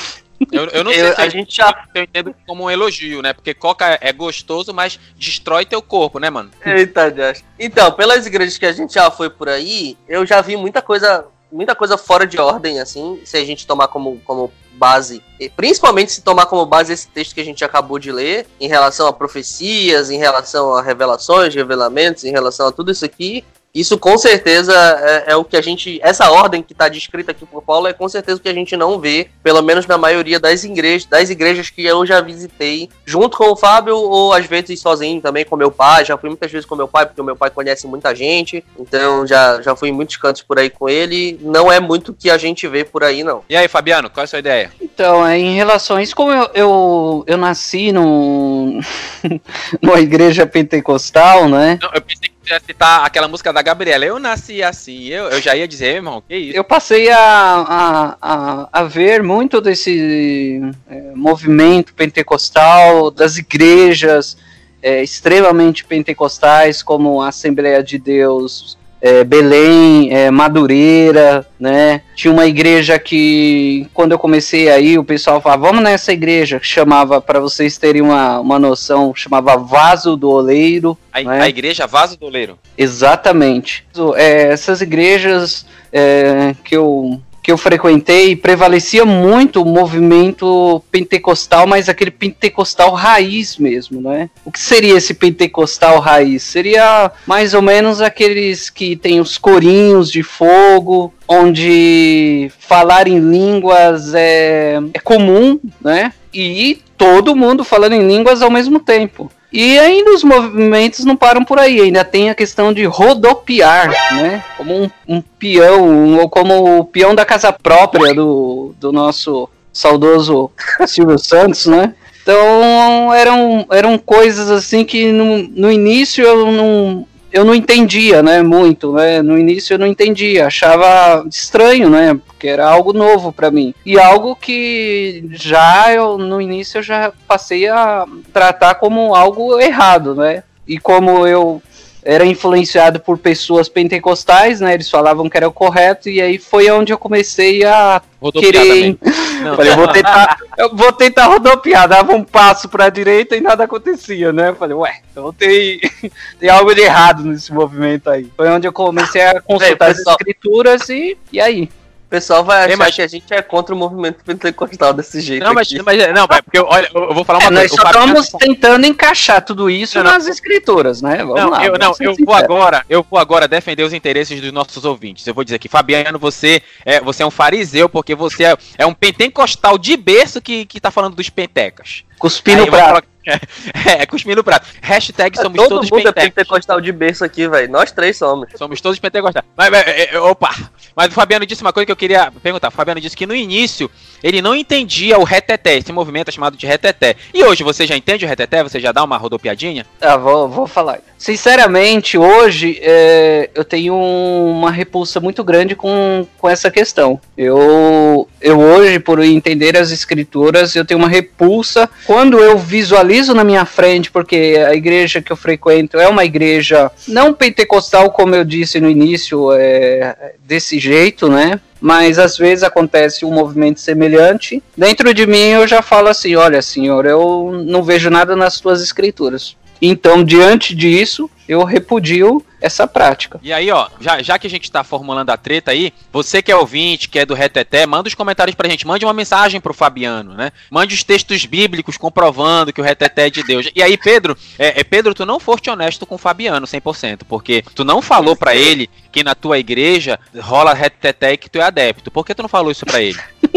Eu, 0.52 0.66
eu 0.66 0.84
não 0.84 0.92
sei 0.92 1.02
eu- 1.10 1.16
se 1.16 1.22
a 1.22 1.30
gente 1.30 1.56
já. 1.56 1.86
eu 1.96 2.04
entendo 2.04 2.36
como 2.46 2.66
um 2.66 2.70
elogio, 2.70 3.22
né? 3.22 3.32
Porque 3.32 3.54
coca 3.54 3.98
é 4.02 4.12
gostoso, 4.12 4.74
mas 4.74 5.00
destrói 5.16 5.66
teu 5.66 5.82
corpo, 5.82 6.20
né, 6.20 6.30
mano? 6.30 6.52
Eita, 6.66 7.10
Josh. 7.10 7.44
Então, 7.58 7.90
pelas 7.94 8.26
igrejas 8.26 8.58
que 8.58 8.66
a 8.66 8.74
gente 8.74 8.94
já 8.94 9.10
foi 9.10 9.30
por 9.30 9.48
aí, 9.48 9.98
eu 10.08 10.26
já 10.26 10.42
vi 10.42 10.58
muita 10.58 10.82
coisa, 10.82 11.26
muita 11.54 11.76
coisa 11.76 11.98
fora 11.98 12.26
de 12.26 12.40
ordem, 12.40 12.80
assim, 12.80 13.22
se 13.24 13.38
a 13.38 13.46
gente 13.46 13.68
tomar 13.68 13.88
como, 13.88 14.20
como 14.26 14.52
base, 14.74 15.24
principalmente 15.56 16.12
se 16.12 16.22
tomar 16.22 16.48
como 16.48 16.66
base 16.66 16.92
esse 16.92 17.08
texto 17.08 17.36
que 17.36 17.42
a 17.42 17.46
gente 17.46 17.64
acabou 17.64 18.00
de 18.00 18.12
ler, 18.12 18.48
em 18.60 18.68
relação 18.68 19.08
a 19.08 19.14
profecias, 19.14 20.10
em 20.10 20.18
relação 20.18 20.74
a 20.74 20.82
revelações, 20.82 21.54
revelamentos, 21.54 22.24
em 22.24 22.32
relação 22.32 22.68
a 22.68 22.72
tudo 22.72 22.92
isso 22.92 23.06
aqui. 23.06 23.46
Isso 23.74 23.98
com 23.98 24.16
certeza 24.20 24.72
é, 25.02 25.32
é 25.32 25.36
o 25.36 25.44
que 25.44 25.58
a 25.58 25.62
gente. 25.62 26.00
Essa 26.04 26.30
ordem 26.30 26.62
que 26.62 26.74
está 26.74 26.88
descrita 26.88 27.32
aqui 27.32 27.44
por 27.44 27.64
Paulo 27.64 27.88
é 27.88 27.94
com 27.94 28.08
certeza 28.08 28.38
o 28.38 28.40
que 28.40 28.48
a 28.48 28.54
gente 28.54 28.78
não 28.78 29.00
vê, 29.00 29.30
pelo 29.42 29.64
menos 29.64 29.88
na 29.88 29.98
maioria 29.98 30.40
das 30.40 30.64
igrejas, 30.64 31.06
das 31.08 31.32
igrejas 31.32 31.72
que 31.72 31.84
eu 31.84 32.06
já 32.06 32.22
visitei, 32.22 32.88
junto 33.04 33.36
com 33.36 33.52
o 33.52 33.56
Fábio, 33.56 33.96
ou 33.96 34.32
às 34.32 34.46
vezes 34.46 34.80
sozinho 34.80 35.20
também 35.20 35.44
com 35.44 35.56
meu 35.56 35.72
pai. 35.72 36.06
Já 36.06 36.16
fui 36.16 36.30
muitas 36.30 36.52
vezes 36.52 36.68
com 36.68 36.76
meu 36.76 36.88
pai, 36.88 37.08
porque 37.08 37.20
o 37.20 37.24
meu 37.24 37.36
pai 37.36 37.50
conhece 37.50 37.88
muita 37.88 38.14
gente. 38.14 38.64
Então 38.78 39.26
já, 39.26 39.60
já 39.60 39.76
fui 39.76 39.90
em 39.90 39.94
muitos 39.94 40.18
cantos 40.18 40.44
por 40.44 40.60
aí 40.60 40.70
com 40.70 40.88
ele. 40.88 41.40
Não 41.42 41.72
é 41.72 41.80
muito 41.80 42.10
o 42.10 42.14
que 42.14 42.30
a 42.30 42.38
gente 42.38 42.68
vê 42.68 42.84
por 42.84 43.04
aí, 43.04 43.24
não. 43.24 43.44
E 43.50 43.56
aí, 43.56 43.68
Fabiano, 43.68 44.08
qual 44.08 44.22
é 44.22 44.26
a 44.26 44.28
sua 44.28 44.40
ideia? 44.40 44.72
Então, 44.80 45.26
é, 45.26 45.40
em 45.40 45.56
relação 45.56 45.98
a 45.98 46.04
isso, 46.04 46.16
como 46.16 46.32
eu, 46.32 46.50
eu, 46.54 47.24
eu 47.26 47.38
nasci 47.38 47.92
num, 47.92 48.80
numa 49.82 50.00
igreja 50.00 50.46
pentecostal, 50.46 51.50
né? 51.50 51.80
Não, 51.82 51.90
eu 51.92 52.02
pensei 52.02 52.33
ia 52.50 52.60
citar 52.60 53.06
aquela 53.06 53.28
música 53.28 53.52
da 53.54 53.62
Gabriela. 53.62 54.06
Eu 54.06 54.20
nasci 54.20 54.62
assim. 54.62 55.08
Eu, 55.08 55.26
eu 55.26 55.42
já 55.42 55.56
ia 55.56 55.68
dizer, 55.68 55.86
"Ei, 55.86 55.96
irmão, 55.96 56.24
que 56.28 56.36
isso? 56.36 56.58
Eu 56.58 56.64
passei 56.64 57.10
a, 57.10 57.18
a, 57.18 58.18
a, 58.22 58.70
a 58.72 58.84
ver 58.84 59.24
muito 59.24 59.62
desse 59.62 60.62
é, 60.90 61.12
movimento 61.16 61.94
pentecostal, 61.94 63.10
das 63.12 63.38
igrejas 63.38 64.38
é, 64.82 65.02
extremamente 65.02 65.86
pentecostais, 65.86 66.84
como 66.84 67.22
a 67.22 67.30
Assembleia 67.30 67.82
de 67.82 67.98
Deus, 67.98 68.78
é, 69.04 69.22
Belém, 69.26 70.14
é, 70.14 70.32
Madureira, 70.32 71.46
né? 71.60 72.00
Tinha 72.16 72.32
uma 72.32 72.46
igreja 72.46 72.98
que, 72.98 73.86
quando 73.94 74.14
eu 74.14 74.18
comecei 74.18 74.70
aí, 74.70 74.98
o 74.98 75.04
pessoal 75.04 75.42
falava, 75.42 75.68
vamos 75.68 75.84
nessa 75.84 76.14
igreja, 76.14 76.58
que 76.58 76.66
chamava, 76.66 77.20
para 77.20 77.38
vocês 77.42 77.78
terem 77.78 78.02
uma, 78.02 78.40
uma 78.40 78.58
noção, 78.58 79.14
chamava 79.14 79.58
Vaso 79.58 80.16
do 80.16 80.30
Oleiro, 80.30 80.98
A, 81.12 81.22
né? 81.22 81.42
a 81.42 81.50
igreja 81.50 81.86
Vaso 81.86 82.18
do 82.18 82.28
Oleiro. 82.28 82.58
Exatamente. 82.78 83.86
É, 84.16 84.44
essas 84.54 84.80
igrejas 84.80 85.66
é, 85.92 86.56
que, 86.64 86.78
eu, 86.78 87.20
que 87.44 87.52
eu 87.52 87.58
frequentei, 87.58 88.38
prevalecia 88.38 89.04
muito 89.04 89.62
o 89.62 89.66
movimento 89.66 90.82
pentecostal, 90.90 91.68
mas 91.68 91.90
aquele 91.90 92.10
pentecostal 92.10 92.92
raiz 92.94 93.58
mesmo, 93.58 94.00
né? 94.00 94.30
O 94.46 94.52
que 94.52 94.60
seria 94.60 94.96
esse 94.96 95.14
pentecostal 95.14 96.00
raiz? 96.00 96.42
Seria 96.44 97.12
mais 97.28 97.54
ou 97.54 97.62
menos 97.62 98.00
aqueles 98.00 98.70
que 98.70 98.96
tem 98.96 99.20
os 99.20 99.38
corinhos 99.38 100.10
de 100.10 100.24
fogo, 100.24 101.14
onde 101.28 102.50
falar 102.60 103.10
em 103.10 103.20
línguas 103.20 104.14
é, 104.14 104.80
é 104.94 105.00
comum, 105.00 105.60
né? 105.82 106.14
E 106.34 106.82
todo 106.98 107.36
mundo 107.36 107.64
falando 107.64 107.94
em 107.94 108.08
línguas 108.08 108.42
ao 108.42 108.50
mesmo 108.50 108.80
tempo. 108.80 109.32
E 109.52 109.78
ainda 109.78 110.12
os 110.12 110.24
movimentos 110.24 111.06
não 111.06 111.16
param 111.16 111.46
por 111.46 111.60
aí, 111.60 111.80
ainda 111.80 112.04
tem 112.04 112.30
a 112.30 112.36
questão 112.36 112.74
de 112.74 112.86
rodopiar, 112.86 113.90
né? 114.14 114.44
Como 114.58 114.84
um, 114.84 114.90
um 115.08 115.22
peão, 115.22 116.18
ou 116.18 116.28
como 116.28 116.80
o 116.80 116.86
peão 116.86 117.14
da 117.14 117.24
casa 117.24 117.54
própria 117.54 118.16
do, 118.16 118.74
do 118.80 118.92
nosso 118.92 119.48
saudoso 119.72 120.50
Silvio 120.88 121.20
Santos, 121.22 121.68
né? 121.68 121.94
Então 122.24 123.14
eram, 123.14 123.68
eram 123.70 123.98
coisas 123.98 124.50
assim 124.50 124.84
que 124.84 125.12
no, 125.12 125.44
no 125.50 125.72
início 125.72 126.24
eu 126.26 126.52
não, 126.52 127.08
eu 127.34 127.44
não 127.44 127.56
entendia, 127.56 128.22
né, 128.22 128.44
muito, 128.44 128.94
né? 128.94 129.20
No 129.24 129.40
início 129.40 129.74
eu 129.74 129.80
não 129.80 129.88
entendia, 129.88 130.46
achava 130.46 131.26
estranho, 131.28 131.90
né? 131.90 132.20
Porque 132.28 132.48
era 132.48 132.70
algo 132.70 132.94
novo 132.94 133.34
para 133.34 133.50
mim. 133.50 133.74
E 133.84 134.00
algo 134.00 134.36
que 134.36 135.26
já 135.32 135.92
eu 135.92 136.20
no 136.20 136.40
início 136.40 136.78
eu 136.78 136.84
já 136.84 137.12
passei 137.28 137.68
a 137.68 138.06
tratar 138.32 138.76
como 138.76 139.16
algo 139.16 139.60
errado, 139.60 140.14
né? 140.14 140.44
E 140.68 140.78
como 140.78 141.26
eu 141.26 141.60
era 142.06 142.24
influenciado 142.24 143.00
por 143.00 143.18
pessoas 143.18 143.68
pentecostais, 143.68 144.62
né? 144.62 144.76
Eles 144.76 144.90
falavam 144.90 145.28
que 145.28 145.36
era 145.36 145.48
o 145.48 145.54
correto 145.54 146.10
e 146.10 146.22
aí 146.22 146.38
foi 146.38 146.70
onde 146.70 146.94
eu 146.94 147.00
comecei 147.00 147.66
a 147.66 148.00
querer. 148.32 148.96
Não. 149.44 149.56
Falei, 149.56 149.72
eu 149.72 149.76
vou 149.76 149.88
tentar, 149.88 150.38
eu 150.58 150.76
vou 150.76 150.94
tentar 150.94 151.26
rodopiar, 151.26 151.88
dava 151.88 152.14
um 152.14 152.24
passo 152.24 152.70
pra 152.70 152.90
direita 152.90 153.36
e 153.36 153.42
nada 153.42 153.64
acontecia, 153.64 154.32
né? 154.32 154.54
Falei, 154.54 154.76
ué, 154.76 155.02
então 155.12 155.34
tem, 155.34 155.80
tem 156.40 156.50
algo 156.50 156.74
de 156.74 156.82
errado 156.82 157.24
nesse 157.24 157.54
movimento 157.54 158.10
aí. 158.10 158.32
Foi 158.36 158.50
onde 158.50 158.68
eu 158.68 158.74
comecei 158.74 159.22
a 159.22 159.42
consultar 159.42 159.92
as 159.92 159.98
pessoal. 159.98 160.18
escrituras 160.20 160.90
e, 160.90 161.18
e 161.32 161.40
aí? 161.40 161.70
O 162.14 162.16
pessoal 162.16 162.44
vai 162.44 162.66
achar 162.66 162.78
mas- 162.78 162.96
que 162.96 163.02
a 163.02 163.08
gente 163.08 163.34
é 163.34 163.42
contra 163.42 163.74
o 163.74 163.78
movimento 163.78 164.24
pentecostal 164.24 164.94
desse 164.94 165.20
jeito. 165.20 165.44
Não, 165.44 165.52
mas, 165.52 165.68
aqui. 165.68 165.82
mas 165.82 165.98
não, 166.14 166.28
mas 166.30 166.42
porque 166.42 166.60
olha, 166.60 166.88
eu 166.94 167.04
eu 167.06 167.14
vou 167.16 167.26
falar 167.26 167.40
uma 167.40 167.48
É, 167.48 167.50
nós 167.50 167.70
coisa. 167.72 167.76
só 167.76 167.82
o 167.82 167.92
Fabiano- 167.92 168.20
estamos 168.20 168.30
tentando 168.46 168.86
encaixar 168.86 169.44
tudo 169.44 169.68
isso 169.68 169.98
Não, 169.98 170.04
não. 170.04 170.12
nas 170.12 170.28
escrituras, 170.28 171.02
né? 171.02 171.18
Vamos 171.18 171.42
não, 171.42 171.50
lá. 171.50 171.66
eu, 171.66 171.74
não, 171.80 171.96
eu 172.00 172.16
vou 172.24 172.36
agora, 172.36 172.86
eu 172.88 173.04
vou 173.10 173.18
agora 173.20 173.48
defender 173.48 173.82
os 173.82 173.94
interesses 173.94 174.40
dos 174.40 174.52
nossos 174.52 174.86
ouvintes. 174.86 175.26
Eu 175.26 175.34
vou 175.34 175.44
dizer 175.44 175.58
que 175.58 175.68
Fabiano, 175.68 176.20
você 176.20 176.62
é, 176.86 177.00
você 177.02 177.24
é 177.24 177.26
um 177.26 177.32
fariseu 177.32 177.90
porque 177.90 178.14
você 178.14 178.44
é, 178.44 178.58
é 178.78 178.86
um 178.86 178.94
pentecostal 178.94 179.80
de 179.80 179.98
berço 179.98 180.40
que, 180.40 180.68
que 180.68 180.80
tá 180.80 180.92
falando 180.92 181.16
dos 181.16 181.30
pentecas. 181.32 182.04
Vou 182.20 182.68
prato. 182.68 182.88
colocar- 182.90 183.08
É, 184.00 184.06
cuspindo 184.06 184.36
no 184.36 184.44
prato. 184.44 184.68
Hashtag 184.82 185.38
somos 185.38 185.58
Todo 185.58 185.70
todos 185.70 185.90
mundo 185.90 186.08
é 186.10 186.12
pentecostal 186.12 186.80
de 186.82 186.92
berço 186.92 187.24
aqui, 187.24 187.48
velho. 187.48 187.72
Nós 187.72 187.92
três 187.92 188.18
somos. 188.18 188.50
Somos 188.58 188.82
todos 188.82 189.00
pentecostais. 189.00 189.46
Mas, 189.56 189.70
mas, 189.70 189.88
é, 189.88 190.14
é, 190.16 190.20
opa! 190.20 190.50
Mas 190.96 191.08
o 191.08 191.12
Fabiano 191.12 191.46
disse 191.46 191.62
uma 191.62 191.74
coisa 191.74 191.86
que 191.86 191.92
eu 191.92 191.96
queria 191.96 192.32
perguntar. 192.42 192.68
O 192.68 192.72
Fabiano 192.72 193.02
disse 193.02 193.18
que 193.18 193.26
no 193.26 193.36
início 193.36 193.90
ele 194.22 194.42
não 194.42 194.56
entendia 194.56 195.18
o 195.18 195.24
reteté, 195.24 195.78
esse 195.78 195.92
movimento 195.92 196.32
chamado 196.32 196.56
de 196.56 196.66
reteté. 196.66 197.16
E 197.34 197.44
hoje 197.44 197.64
você 197.64 197.86
já 197.86 197.96
entende 197.96 198.26
o 198.26 198.28
reteté? 198.28 198.64
Você 198.64 198.80
já 198.80 198.92
dá 198.92 199.04
uma 199.04 199.18
rodopiadinha? 199.18 199.86
Ah, 200.00 200.18
vou, 200.18 200.48
vou 200.48 200.68
falar. 200.68 201.00
Sinceramente, 201.24 202.18
hoje 202.18 202.78
é, 202.82 203.50
eu 203.56 203.64
tenho 203.64 203.96
uma 203.96 204.70
repulsa 204.70 205.22
muito 205.22 205.42
grande 205.42 205.74
com, 205.74 206.28
com 206.38 206.50
essa 206.50 206.70
questão. 206.70 207.18
Eu, 207.38 208.28
eu 208.42 208.60
hoje, 208.60 209.00
por 209.00 209.22
entender 209.22 209.78
as 209.78 209.90
escrituras, 209.90 210.76
eu 210.76 210.84
tenho 210.84 211.00
uma 211.00 211.08
repulsa 211.08 211.90
quando 212.06 212.40
eu 212.40 212.58
visualizo 212.58 213.34
na 213.34 213.46
minha 213.46 213.64
frente, 213.64 214.12
porque 214.12 214.62
a 214.68 214.76
igreja 214.76 215.22
que 215.22 215.32
eu 215.32 215.38
frequento 215.38 215.98
é 215.98 216.10
uma 216.10 216.26
igreja 216.26 216.92
não 217.08 217.34
pentecostal, 217.34 218.12
como 218.12 218.36
eu 218.36 218.44
disse 218.44 218.82
no 218.82 218.90
início, 218.90 219.54
é, 219.54 220.34
desse 220.44 220.78
jeito, 220.78 221.30
né? 221.30 221.58
Mas 221.80 222.20
às 222.20 222.38
vezes 222.38 222.66
acontece 222.66 223.24
um 223.24 223.32
movimento 223.32 223.80
semelhante. 223.80 224.62
Dentro 224.76 225.14
de 225.14 225.26
mim 225.26 225.52
eu 225.52 225.66
já 225.66 225.82
falo 225.82 226.10
assim: 226.10 226.36
olha, 226.36 226.62
senhor, 226.62 227.06
eu 227.06 227.64
não 227.66 227.82
vejo 227.82 228.10
nada 228.10 228.36
nas 228.36 228.60
tuas 228.60 228.82
escrituras. 228.82 229.56
Então, 229.82 230.24
diante 230.24 230.76
disso, 230.76 231.30
eu 231.48 231.64
repudio 231.64 232.44
essa 232.62 232.88
prática. 232.88 233.40
E 233.44 233.52
aí, 233.52 233.70
ó, 233.70 233.90
já, 234.00 234.22
já 234.22 234.40
que 234.40 234.48
a 234.48 234.50
gente 234.50 234.72
tá 234.72 234.84
formulando 234.84 235.30
a 235.30 235.38
treta 235.38 235.72
aí, 235.72 235.92
você 236.12 236.42
que 236.42 236.52
é 236.52 236.56
ouvinte, 236.56 237.10
que 237.10 237.20
é 237.20 237.26
do 237.26 237.34
reteté, 237.34 237.86
manda 237.86 238.08
os 238.08 238.16
comentários 238.16 238.56
pra 238.56 238.70
gente, 238.70 238.88
mande 238.88 239.06
uma 239.06 239.14
mensagem 239.14 239.60
pro 239.60 239.74
Fabiano, 239.74 240.34
né? 240.34 240.52
Mande 240.72 240.96
os 240.96 241.04
textos 241.04 241.46
bíblicos 241.46 241.98
comprovando 241.98 242.72
que 242.72 242.80
o 242.80 242.84
reteté 242.84 243.28
é 243.28 243.30
de 243.30 243.44
Deus. 243.44 243.70
E 243.76 243.84
aí, 243.84 243.98
Pedro, 243.98 244.38
é, 244.58 244.80
é, 244.80 244.84
Pedro, 244.84 245.14
tu 245.14 245.26
não 245.26 245.40
foste 245.40 245.70
honesto 245.70 246.06
com 246.06 246.16
o 246.16 246.20
Fabiano 246.20 246.66
100%, 246.66 247.22
porque 247.28 247.64
tu 247.76 247.84
não 247.84 248.02
falou 248.02 248.36
pra 248.36 248.56
ele 248.56 248.90
que 249.12 249.24
na 249.24 249.36
tua 249.36 249.60
igreja 249.60 250.18
rola 250.40 250.74
reteté 250.74 251.34
e 251.34 251.38
que 251.38 251.50
tu 251.50 251.60
é 251.60 251.64
adepto. 251.64 252.10
Por 252.10 252.26
que 252.26 252.34
tu 252.34 252.42
não 252.42 252.50
falou 252.50 252.72
isso 252.72 252.86
pra 252.86 253.02
ele? 253.02 253.20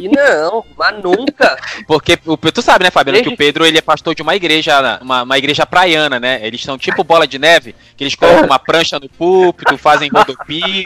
E 0.00 0.08
não, 0.08 0.64
mas 0.78 1.02
nunca. 1.02 1.58
Porque 1.86 2.18
o, 2.26 2.36
tu 2.36 2.62
sabe, 2.62 2.84
né, 2.84 2.90
Fabiano, 2.90 3.18
que 3.18 3.24
Desde- 3.24 3.34
o 3.34 3.36
Pedro 3.36 3.66
ele 3.66 3.78
é 3.78 3.82
pastor 3.82 4.14
de 4.14 4.22
uma 4.22 4.34
igreja, 4.34 4.98
uma, 5.02 5.22
uma 5.22 5.38
igreja 5.38 5.66
praiana, 5.66 6.18
né? 6.18 6.40
Eles 6.42 6.62
são 6.62 6.78
tipo 6.78 7.04
bola 7.04 7.26
de 7.26 7.38
neve, 7.38 7.74
que 7.96 8.04
eles 8.04 8.14
colocam 8.14 8.44
uma 8.46 8.58
prancha 8.58 8.98
no 8.98 9.08
púlpito, 9.08 9.76
fazem 9.76 10.08
rodopio 10.08 10.84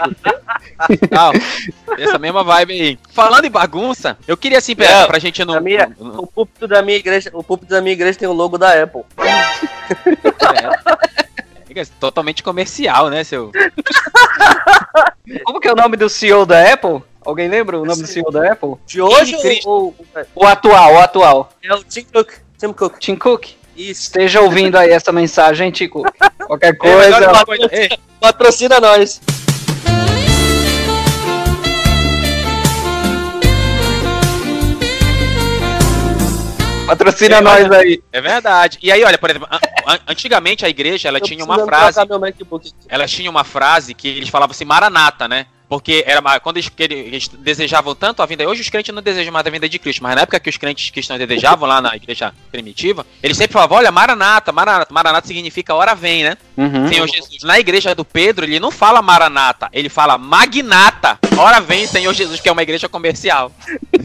tal. 1.11 1.33
Essa 1.99 2.19
mesma 2.19 2.43
vibe 2.43 2.73
aí. 2.73 2.99
Falando 3.13 3.45
em 3.45 3.51
bagunça, 3.51 4.19
eu 4.27 4.37
queria 4.37 4.59
assim, 4.59 4.75
pra, 4.75 5.01
Não, 5.03 5.07
pra 5.07 5.19
gente 5.19 5.45
não. 5.45 5.55
A 5.55 5.61
minha, 5.61 5.91
o 5.99 6.27
púlpito 6.27 6.67
da 6.67 6.83
minha 6.83 6.99
igreja, 6.99 7.31
o 7.33 7.43
púlpito 7.43 7.71
da 7.71 7.81
minha 7.81 7.93
igreja 7.93 8.19
tem 8.19 8.29
o 8.29 8.33
logo 8.33 8.59
da 8.59 8.83
Apple. 8.83 9.03
é, 11.75 11.85
totalmente 11.99 12.43
comercial, 12.43 13.11
né, 13.11 13.25
seu. 13.25 13.51
Como 15.45 15.61
que 15.61 15.69
é 15.69 15.73
o 15.73 15.77
nome 15.77 15.97
do 15.97 16.09
CEO 16.09 16.47
da 16.47 16.73
Apple? 16.73 17.03
Alguém 17.25 17.49
lembra 17.49 17.79
o 17.81 17.85
nome 17.85 18.03
do 18.03 18.07
CEO 18.09 18.31
da 18.31 18.53
Apple? 18.53 18.75
De 18.87 19.01
hoje 19.01 19.37
ou, 19.65 19.95
O 20.35 20.45
atual, 20.45 20.95
o 20.95 20.99
atual. 20.99 21.51
é 21.63 21.75
o 21.75 21.83
Tim 21.83 22.05
Cook? 22.05 22.33
Tim 22.59 22.73
Cook. 22.73 22.99
Tim 22.99 23.17
Cook. 23.17 23.47
Isso. 23.77 24.03
Esteja 24.03 24.41
ouvindo 24.41 24.77
aí 24.77 24.91
essa 24.91 25.11
mensagem, 25.11 25.71
Tim 25.71 25.89
Cook. 25.89 26.07
Qualquer 26.47 26.77
olha 26.81 27.45
coisa. 27.45 27.69
ei, 27.73 27.89
Patrocina 28.21 28.79
nós. 28.79 29.21
Patrocina 36.87 37.37
É, 37.37 37.41
nós 37.41 37.71
aí. 37.73 38.03
é 38.13 38.21
verdade. 38.21 38.79
E 38.83 38.93
aí, 38.93 39.03
olha, 39.05 39.17
por 39.17 39.31
exemplo, 39.31 39.49
an- 39.51 39.59
an- 39.95 39.99
antigamente 40.09 40.67
a 40.67 40.69
igreja 40.69 41.09
ela 41.09 41.19
Tô 41.19 41.25
tinha 41.25 41.43
uma 41.43 41.65
frase. 41.65 41.99
elas 42.89 43.11
tinham 43.11 43.31
uma 43.31 43.43
frase 43.45 43.95
que 43.95 44.07
eles 44.07 44.29
falavam 44.29 44.53
assim, 44.53 44.67
Maranata, 44.67 45.27
né? 45.27 45.47
Porque 45.69 46.05
era 46.07 46.23
quando 46.41 46.59
eles, 46.59 46.71
eles 46.79 47.29
desejavam 47.29 47.95
tanto 47.95 48.23
a 48.23 48.27
vinda. 48.27 48.47
Hoje 48.49 48.61
os 48.61 48.69
crentes 48.69 48.95
não 48.95 49.03
desejam 49.03 49.33
mais 49.33 49.47
a 49.47 49.51
vinda 49.51 49.69
de 49.69 49.79
Cristo, 49.79 50.03
mas 50.03 50.15
na 50.15 50.23
época 50.23 50.39
que 50.39 50.51
os 50.51 50.57
crentes 50.57 50.91
cristãos 50.91 51.19
desejavam 51.19 51.69
lá 51.69 51.81
na 51.81 51.97
igreja 51.97 52.35
primitiva, 52.53 53.07
eles 53.23 53.37
sempre 53.37 53.55
falavam: 53.55 53.79
olha, 53.79 53.91
Maranata, 53.91 54.53
Maranata. 54.53 54.93
Maranata 54.93 55.27
significa 55.27 55.75
hora 55.75 55.95
vem, 55.95 56.25
né? 56.25 56.37
Uhum. 56.57 56.89
Senhor 56.89 57.09
Jesus. 57.09 57.43
Na 57.43 57.59
igreja 57.59 57.95
do 57.95 58.05
Pedro, 58.05 58.45
ele 58.45 58.61
não 58.61 58.71
fala 58.71 59.03
Maranata, 59.03 59.69
ele 59.73 59.89
fala 59.89 60.17
Magnata. 60.17 61.19
Hora 61.37 61.61
vem, 61.61 61.87
Senhor 61.87 62.13
Jesus, 62.15 62.41
que 62.41 62.49
é 62.49 62.53
uma 62.53 62.63
igreja 62.63 62.89
comercial. 62.89 63.51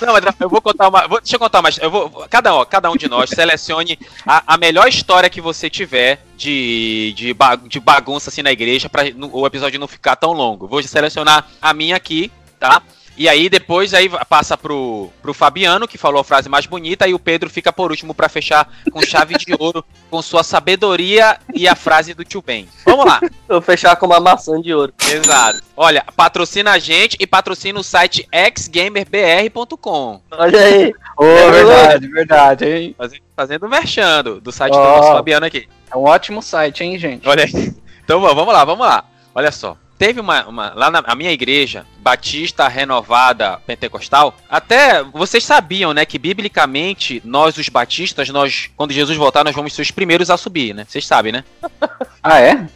Não, 0.00 0.14
eu 0.40 0.48
vou 0.48 0.60
contar 0.62 0.88
uma. 0.88 1.06
vou- 1.08 1.20
deixa 1.20 1.34
eu 1.36 1.40
contar 1.40 1.60
mais. 1.60 1.76
Eu 1.78 1.90
vou, 1.90 2.08
cada, 2.30 2.54
ó, 2.54 2.64
cada 2.64 2.90
um 2.90 2.96
de 2.96 3.08
nós 3.08 3.30
selecione 3.30 3.98
a, 4.24 4.54
a 4.54 4.56
melhor 4.56 4.88
história 4.88 5.28
que 5.28 5.40
você 5.40 5.68
tiver 5.68 6.24
de, 6.36 7.12
de, 7.16 7.34
ba- 7.34 7.56
de 7.56 7.80
bagunça 7.80 8.30
assim 8.30 8.42
na 8.42 8.52
igreja 8.52 8.88
para 8.88 9.02
o 9.32 9.46
episódio 9.46 9.78
não 9.80 9.88
ficar 9.88 10.14
tão 10.16 10.32
longo. 10.32 10.68
Vou 10.68 10.82
selecionar 10.82 11.46
a 11.60 11.74
minha 11.74 11.96
aqui, 11.96 12.30
tá? 12.60 12.80
E 13.18 13.28
aí 13.28 13.48
depois 13.48 13.92
aí 13.94 14.08
passa 14.28 14.56
pro, 14.56 15.10
pro 15.20 15.34
Fabiano, 15.34 15.88
que 15.88 15.98
falou 15.98 16.20
a 16.20 16.24
frase 16.24 16.48
mais 16.48 16.66
bonita, 16.66 17.08
e 17.08 17.12
o 17.14 17.18
Pedro 17.18 17.50
fica 17.50 17.72
por 17.72 17.90
último 17.90 18.14
para 18.14 18.28
fechar 18.28 18.68
com 18.92 19.02
chave 19.02 19.34
de 19.36 19.54
ouro, 19.58 19.84
com 20.08 20.22
sua 20.22 20.44
sabedoria 20.44 21.36
e 21.52 21.66
a 21.66 21.74
frase 21.74 22.14
do 22.14 22.24
tio 22.24 22.40
Ben. 22.40 22.68
Vamos 22.86 23.04
lá. 23.04 23.20
Vou 23.48 23.60
fechar 23.60 23.96
com 23.96 24.06
uma 24.06 24.20
maçã 24.20 24.60
de 24.60 24.72
ouro. 24.72 24.94
Exato. 25.10 25.60
Olha, 25.76 26.04
patrocina 26.16 26.70
a 26.72 26.78
gente 26.78 27.16
e 27.18 27.26
patrocina 27.26 27.80
o 27.80 27.82
site 27.84 28.28
xgamerbr.com. 28.56 30.20
Olha 30.30 30.60
aí. 30.60 30.94
Ô, 31.16 31.24
verdade, 31.50 32.08
verdade, 32.08 32.64
hein? 32.66 32.94
Fazendo, 32.96 33.22
fazendo 33.36 33.68
merchando 33.68 34.40
do 34.40 34.52
site 34.52 34.72
do 34.72 34.78
Ó. 34.78 34.96
nosso 34.98 35.12
Fabiano 35.12 35.46
aqui. 35.46 35.68
É 35.90 35.96
um 35.96 36.04
ótimo 36.04 36.40
site, 36.42 36.84
hein, 36.84 36.98
gente? 36.98 37.28
Olha 37.28 37.44
aí. 37.44 37.74
Então 38.04 38.20
vamos 38.20 38.52
lá, 38.54 38.64
vamos 38.64 38.86
lá. 38.86 39.04
Olha 39.34 39.50
só. 39.50 39.76
Teve 39.98 40.20
uma, 40.20 40.46
uma- 40.46 40.72
lá 40.74 40.90
na 40.90 41.00
a 41.04 41.14
minha 41.16 41.32
igreja, 41.32 41.84
Batista 41.98 42.68
Renovada 42.68 43.60
Pentecostal, 43.66 44.36
até 44.48 45.02
vocês 45.02 45.44
sabiam, 45.44 45.92
né, 45.92 46.04
que 46.04 46.18
biblicamente 46.18 47.20
nós 47.24 47.56
os 47.56 47.68
batistas, 47.68 48.28
nós 48.30 48.70
quando 48.76 48.92
Jesus 48.92 49.16
voltar, 49.16 49.44
nós 49.44 49.54
vamos 49.54 49.72
ser 49.72 49.82
os 49.82 49.90
primeiros 49.90 50.30
a 50.30 50.36
subir, 50.36 50.74
né? 50.74 50.86
Vocês 50.88 51.06
sabem, 51.06 51.32
né? 51.32 51.44
Ah, 52.20 52.40
é? 52.40 52.66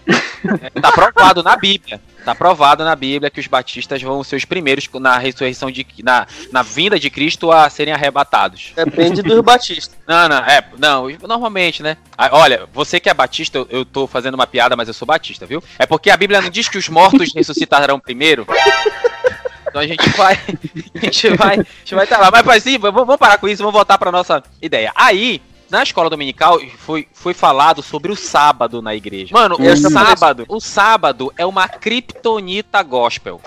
Tá 0.80 0.92
provado 0.92 1.42
na 1.42 1.56
Bíblia. 1.56 2.00
Tá 2.24 2.34
provado 2.34 2.84
na 2.84 2.94
Bíblia 2.94 3.30
que 3.30 3.40
os 3.40 3.46
batistas 3.46 4.00
vão 4.00 4.22
ser 4.22 4.36
os 4.36 4.44
primeiros 4.44 4.88
na 4.94 5.18
ressurreição 5.18 5.70
de 5.70 5.84
na, 6.02 6.26
na 6.52 6.62
vinda 6.62 6.98
de 6.98 7.10
Cristo 7.10 7.50
a 7.50 7.68
serem 7.68 7.92
arrebatados. 7.92 8.72
Depende 8.76 9.22
dos 9.22 9.40
batistas. 9.40 9.98
Não, 10.06 10.28
não, 10.28 10.38
é, 10.38 10.62
não, 10.78 11.08
normalmente, 11.22 11.82
né? 11.82 11.96
Ah, 12.18 12.28
Olha, 12.32 12.68
você 12.72 13.00
que 13.00 13.08
é 13.08 13.14
batista, 13.14 13.56
eu, 13.58 13.66
eu 13.70 13.84
tô 13.84 14.06
fazendo 14.06 14.34
uma 14.34 14.46
piada, 14.46 14.76
mas 14.76 14.88
eu 14.88 14.94
sou 14.94 15.06
batista, 15.06 15.46
viu? 15.46 15.62
É 15.78 15.86
porque 15.86 16.10
a 16.10 16.16
Bíblia 16.16 16.40
não 16.42 16.50
diz 16.50 16.68
que 16.68 16.76
os 16.76 16.88
mortos 16.88 17.32
ressuscitarão 17.34 17.98
primeiro. 17.98 18.46
Então 19.72 19.80
a 19.80 19.86
gente 19.86 20.06
vai, 20.10 20.34
a 20.94 20.98
gente 21.00 21.28
vai, 21.34 21.54
a 21.60 21.62
gente 21.62 21.94
vai 21.94 22.04
estar 22.04 22.18
lá. 22.18 22.30
Mas 22.30 22.46
assim, 22.58 22.76
vamos 22.78 23.06
vamos 23.06 23.16
parar 23.16 23.38
com 23.38 23.48
isso, 23.48 23.62
vamos 23.62 23.72
voltar 23.72 23.96
para 23.96 24.12
nossa 24.12 24.42
ideia. 24.60 24.92
Aí, 24.94 25.40
na 25.70 25.82
escola 25.82 26.10
dominical 26.10 26.60
foi, 26.76 27.08
foi 27.14 27.32
falado 27.32 27.82
sobre 27.82 28.12
o 28.12 28.16
sábado 28.16 28.82
na 28.82 28.94
igreja. 28.94 29.30
Mano, 29.32 29.56
o 29.58 29.62
Uhum. 29.62 29.76
sábado, 29.90 30.44
o 30.46 30.60
sábado 30.60 31.32
é 31.38 31.46
uma 31.46 31.66
criptonita 31.66 32.82
gospel. 32.82 33.40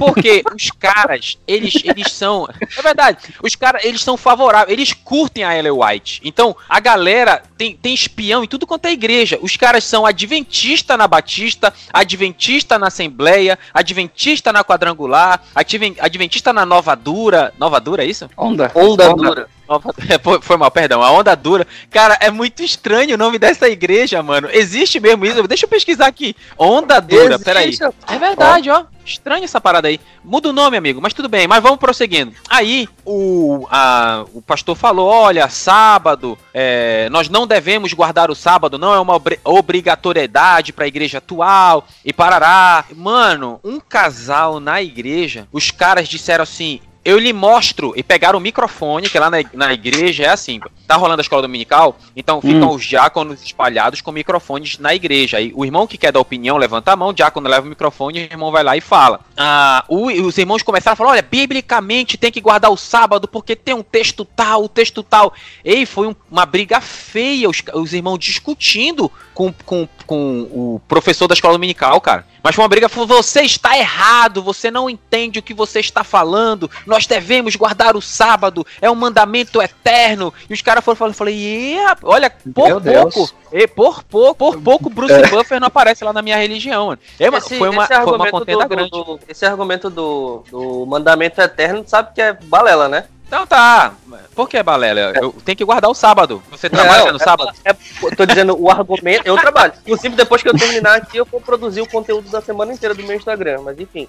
Porque 0.00 0.42
os 0.56 0.70
caras, 0.70 1.36
eles, 1.46 1.74
eles 1.84 2.10
são. 2.10 2.48
É 2.78 2.80
verdade, 2.82 3.18
os 3.42 3.54
caras, 3.54 3.84
eles 3.84 4.02
são 4.02 4.16
favoráveis, 4.16 4.72
eles 4.72 4.94
curtem 4.94 5.44
a 5.44 5.54
Ellen 5.54 5.72
White. 5.72 6.22
Então, 6.24 6.56
a 6.66 6.80
galera 6.80 7.42
tem, 7.58 7.76
tem 7.76 7.92
espião 7.92 8.42
em 8.42 8.46
tudo 8.46 8.66
quanto 8.66 8.86
é 8.86 8.92
igreja. 8.92 9.38
Os 9.42 9.58
caras 9.58 9.84
são 9.84 10.06
adventista 10.06 10.96
na 10.96 11.06
Batista, 11.06 11.70
adventista 11.92 12.78
na 12.78 12.86
Assembleia, 12.86 13.58
adventista 13.74 14.50
na 14.52 14.64
Quadrangular, 14.64 15.42
adven- 15.54 15.96
adventista 16.00 16.50
na 16.50 16.64
Nova 16.64 16.94
Dura. 16.96 17.52
Nova 17.58 17.78
Dura, 17.78 18.02
é 18.02 18.06
isso? 18.06 18.30
Onda. 18.36 18.72
Onda 18.74 19.12
dura. 19.14 19.48
Nova- 19.70 19.94
é, 20.08 20.18
foi- 20.40 20.56
mal, 20.56 20.70
perdão. 20.70 21.00
A 21.00 21.12
Onda 21.12 21.36
Dura. 21.36 21.64
Cara, 21.90 22.18
é 22.20 22.28
muito 22.28 22.60
estranho 22.62 23.14
o 23.14 23.18
nome 23.18 23.38
dessa 23.38 23.68
igreja, 23.68 24.20
mano. 24.20 24.48
Existe 24.50 24.98
mesmo 24.98 25.24
isso? 25.24 25.46
Deixa 25.46 25.64
eu 25.64 25.68
pesquisar 25.68 26.06
aqui. 26.08 26.34
Onda 26.58 26.98
Dura, 27.00 27.38
peraí. 27.38 27.68
Existe, 27.68 27.84
É 28.08 28.18
verdade, 28.18 28.68
ó. 28.68 28.84
Estranho 29.04 29.44
essa 29.44 29.60
parada 29.60 29.88
aí. 29.88 29.98
Muda 30.24 30.50
o 30.50 30.52
nome, 30.52 30.76
amigo, 30.76 31.00
mas 31.00 31.14
tudo 31.14 31.28
bem. 31.28 31.46
Mas 31.48 31.62
vamos 31.62 31.78
prosseguindo. 31.78 32.32
Aí, 32.48 32.88
o, 33.04 33.66
a- 33.70 34.24
o 34.34 34.42
pastor 34.42 34.76
falou: 34.76 35.08
olha, 35.08 35.48
sábado, 35.48 36.36
é, 36.52 37.08
nós 37.10 37.28
não 37.28 37.46
devemos 37.46 37.92
guardar 37.92 38.30
o 38.30 38.34
sábado, 38.34 38.76
não 38.78 38.92
é 38.92 38.98
uma 39.00 39.14
obri- 39.14 39.40
obrigatoriedade 39.44 40.72
pra 40.72 40.86
igreja 40.86 41.18
atual 41.18 41.86
e 42.04 42.12
parará. 42.12 42.84
Mano, 42.94 43.60
um 43.64 43.78
casal 43.80 44.58
na 44.60 44.82
igreja, 44.82 45.46
os 45.52 45.70
caras 45.70 46.08
disseram 46.08 46.42
assim. 46.42 46.80
Eu 47.02 47.18
lhe 47.18 47.32
mostro, 47.32 47.94
e 47.96 48.02
pegaram 48.02 48.38
o 48.38 48.42
microfone, 48.42 49.08
que 49.08 49.18
lá 49.18 49.30
na, 49.30 49.38
na 49.54 49.72
igreja 49.72 50.24
é 50.24 50.28
assim, 50.28 50.60
tá 50.86 50.96
rolando 50.96 51.20
a 51.20 51.22
escola 51.22 51.40
dominical, 51.40 51.96
então 52.14 52.42
ficam 52.42 52.70
os 52.74 52.84
diáconos 52.84 53.42
espalhados 53.42 54.02
com 54.02 54.12
microfones 54.12 54.78
na 54.78 54.94
igreja. 54.94 55.38
Aí 55.38 55.50
o 55.54 55.64
irmão 55.64 55.86
que 55.86 55.96
quer 55.96 56.12
dar 56.12 56.20
opinião 56.20 56.58
levanta 56.58 56.92
a 56.92 56.96
mão, 56.96 57.08
o 57.08 57.12
diácono 57.14 57.48
leva 57.48 57.66
o 57.66 57.70
microfone, 57.70 58.18
o 58.20 58.22
irmão 58.32 58.52
vai 58.52 58.62
lá 58.62 58.76
e 58.76 58.82
fala. 58.82 59.20
Ah, 59.34 59.82
o- 59.88 60.10
os 60.10 60.36
irmãos 60.36 60.62
começaram 60.62 60.92
a 60.92 60.96
falar: 60.96 61.10
olha, 61.12 61.22
biblicamente 61.22 62.18
tem 62.18 62.30
que 62.30 62.40
guardar 62.40 62.70
o 62.70 62.76
sábado 62.76 63.26
porque 63.26 63.56
tem 63.56 63.74
um 63.74 63.82
texto 63.82 64.24
tal, 64.24 64.64
o 64.64 64.68
texto 64.68 65.02
tal. 65.02 65.32
E 65.64 65.86
foi 65.86 66.06
um- 66.08 66.14
uma 66.30 66.44
briga 66.44 66.82
feia, 66.82 67.48
os, 67.48 67.62
os 67.72 67.94
irmãos 67.94 68.18
discutindo 68.18 69.10
com, 69.32 69.52
com, 69.64 69.88
com 70.06 70.42
o 70.50 70.80
professor 70.86 71.26
da 71.26 71.32
escola 71.34 71.54
dominical, 71.54 71.98
cara. 72.00 72.26
Mas 72.42 72.54
foi 72.54 72.62
uma 72.62 72.68
briga, 72.68 72.88
falou, 72.88 73.06
você 73.06 73.42
está 73.42 73.76
errado, 73.76 74.42
você 74.42 74.70
não 74.70 74.88
entende 74.88 75.38
o 75.38 75.42
que 75.42 75.52
você 75.54 75.80
está 75.80 76.02
falando, 76.02 76.70
nós 76.86 77.06
devemos 77.06 77.54
guardar 77.56 77.96
o 77.96 78.00
sábado, 78.02 78.66
é 78.80 78.90
um 78.90 78.94
mandamento 78.94 79.60
eterno. 79.60 80.32
E 80.48 80.54
os 80.54 80.62
caras 80.62 80.84
foram 80.84 80.96
falando, 80.96 81.12
eu 81.14 81.18
falei, 81.18 81.34
"Ih, 81.34 81.76
rapaz, 81.82 82.04
olha, 82.04 82.30
por 82.54 82.66
Meu 82.68 82.80
pouco, 83.02 83.30
e 83.52 83.66
por 83.66 84.02
pouco, 84.04 84.34
por 84.34 84.60
pouco, 84.62 84.90
Bruce 84.90 85.26
Buffer 85.28 85.60
não 85.60 85.66
aparece 85.68 86.04
lá 86.04 86.12
na 86.12 86.22
minha 86.22 86.36
religião, 86.36 86.86
mano. 86.88 86.98
É, 87.18 87.26
Esse- 87.26 87.58
foi, 87.58 87.68
uma, 87.68 87.84
esse 87.84 87.94
foi 87.94 88.04
uma 88.04 88.12
argumento 88.26 88.30
contenda 88.32 88.62
do- 88.64 88.68
grande. 88.68 88.90
do- 88.90 89.20
esse 89.28 89.44
argumento 89.44 89.90
do, 89.90 90.42
do 90.50 90.86
mandamento 90.86 91.40
eterno, 91.40 91.84
sabe 91.86 92.14
que 92.14 92.20
é 92.22 92.32
balela, 92.32 92.88
né? 92.88 93.04
Então 93.30 93.46
tá, 93.46 93.94
por 94.34 94.48
que, 94.48 94.60
Balela? 94.60 95.12
Eu 95.14 95.30
tenho 95.44 95.56
que 95.56 95.64
guardar 95.64 95.88
o 95.88 95.94
sábado. 95.94 96.42
Você 96.50 96.68
trabalha 96.68 97.04
Não, 97.04 97.12
no 97.12 97.18
sábado? 97.20 97.52
É, 97.64 97.70
eu 98.02 98.16
tô 98.16 98.26
dizendo 98.26 98.60
o 98.60 98.68
argumento, 98.68 99.22
eu 99.24 99.36
trabalho. 99.36 99.72
Inclusive, 99.82 100.16
depois 100.16 100.42
que 100.42 100.48
eu 100.48 100.58
terminar 100.58 100.96
aqui, 100.96 101.16
eu 101.16 101.24
vou 101.24 101.40
produzir 101.40 101.80
o 101.80 101.88
conteúdo 101.88 102.28
da 102.28 102.40
semana 102.40 102.72
inteira 102.72 102.92
do 102.92 103.04
meu 103.04 103.14
Instagram, 103.14 103.60
mas 103.62 103.78
enfim. 103.78 104.08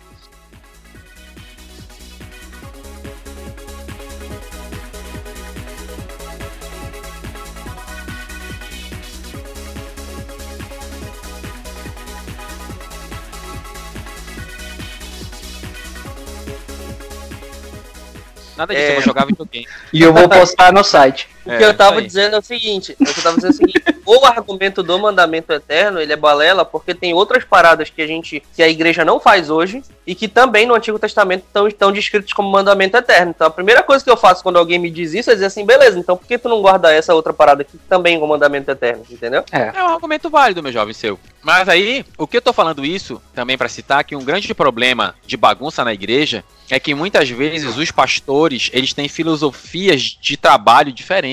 Nada 18.61 18.75
disso, 18.75 18.85
É. 18.85 18.89
eu 18.91 18.93
vou 18.95 19.03
jogar 19.03 19.25
videogame. 19.25 19.67
E 19.91 20.01
eu 20.03 20.13
vou 20.13 20.29
postar 20.29 20.71
no 20.71 20.83
site. 20.83 21.27
O 21.45 21.51
É, 21.51 21.57
que 21.57 21.63
eu 21.63 21.73
tava 21.73 21.99
aí. 21.99 22.05
dizendo 22.05 22.35
é 22.35 22.39
o 22.39 22.41
seguinte, 22.43 22.95
o 22.99 23.03
que 23.05 23.19
eu 23.19 23.23
tava 23.23 23.35
dizendo 23.35 23.51
é 23.51 23.53
o 23.53 23.57
seguinte, 23.57 23.83
o 24.05 24.25
argumento 24.25 24.83
do 24.83 24.99
mandamento 24.99 25.51
eterno, 25.53 25.99
ele 25.99 26.13
é 26.13 26.15
balela 26.15 26.63
porque 26.63 26.93
tem 26.93 27.13
outras 27.13 27.43
paradas 27.43 27.89
que 27.89 28.01
a 28.01 28.07
gente, 28.07 28.43
que 28.55 28.61
a 28.61 28.69
igreja 28.69 29.03
não 29.03 29.19
faz 29.19 29.49
hoje 29.49 29.81
e 30.05 30.13
que 30.13 30.27
também 30.27 30.65
no 30.65 30.73
Antigo 30.75 30.99
Testamento 30.99 31.43
estão, 31.45 31.67
estão 31.67 31.91
descritos 31.91 32.33
como 32.33 32.49
mandamento 32.51 32.95
eterno. 32.97 33.31
Então 33.35 33.47
a 33.47 33.51
primeira 33.51 33.81
coisa 33.83 34.03
que 34.03 34.09
eu 34.11 34.17
faço 34.17 34.43
quando 34.43 34.57
alguém 34.57 34.77
me 34.79 34.89
diz 34.91 35.13
isso 35.13 35.29
é 35.31 35.33
dizer 35.33 35.45
assim, 35.47 35.65
beleza, 35.65 35.97
então 35.97 36.15
por 36.17 36.27
que 36.27 36.37
tu 36.37 36.49
não 36.49 36.61
guarda 36.61 36.93
essa 36.93 37.13
outra 37.15 37.33
parada 37.33 37.61
aqui 37.61 37.71
que 37.77 37.87
também 37.89 38.15
é 38.15 38.19
um 38.19 38.27
mandamento 38.27 38.69
eterno, 38.69 39.03
entendeu? 39.09 39.43
É 39.51 39.83
um 39.83 39.87
argumento 39.87 40.29
válido, 40.29 40.61
meu 40.61 40.71
jovem 40.71 40.93
seu. 40.93 41.19
Mas 41.41 41.67
aí, 41.67 42.05
o 42.19 42.27
que 42.27 42.37
eu 42.37 42.41
tô 42.41 42.53
falando 42.53 42.85
isso, 42.85 43.19
também 43.33 43.57
pra 43.57 43.67
citar, 43.67 44.03
que 44.03 44.15
um 44.15 44.23
grande 44.23 44.53
problema 44.53 45.15
de 45.25 45.35
bagunça 45.35 45.83
na 45.83 45.91
igreja 45.91 46.43
é 46.69 46.79
que 46.79 46.93
muitas 46.93 47.29
vezes 47.29 47.75
os 47.77 47.89
pastores, 47.91 48.69
eles 48.73 48.93
têm 48.93 49.09
filosofias 49.09 50.17
de 50.21 50.37
trabalho 50.37 50.91
diferentes. 50.93 51.31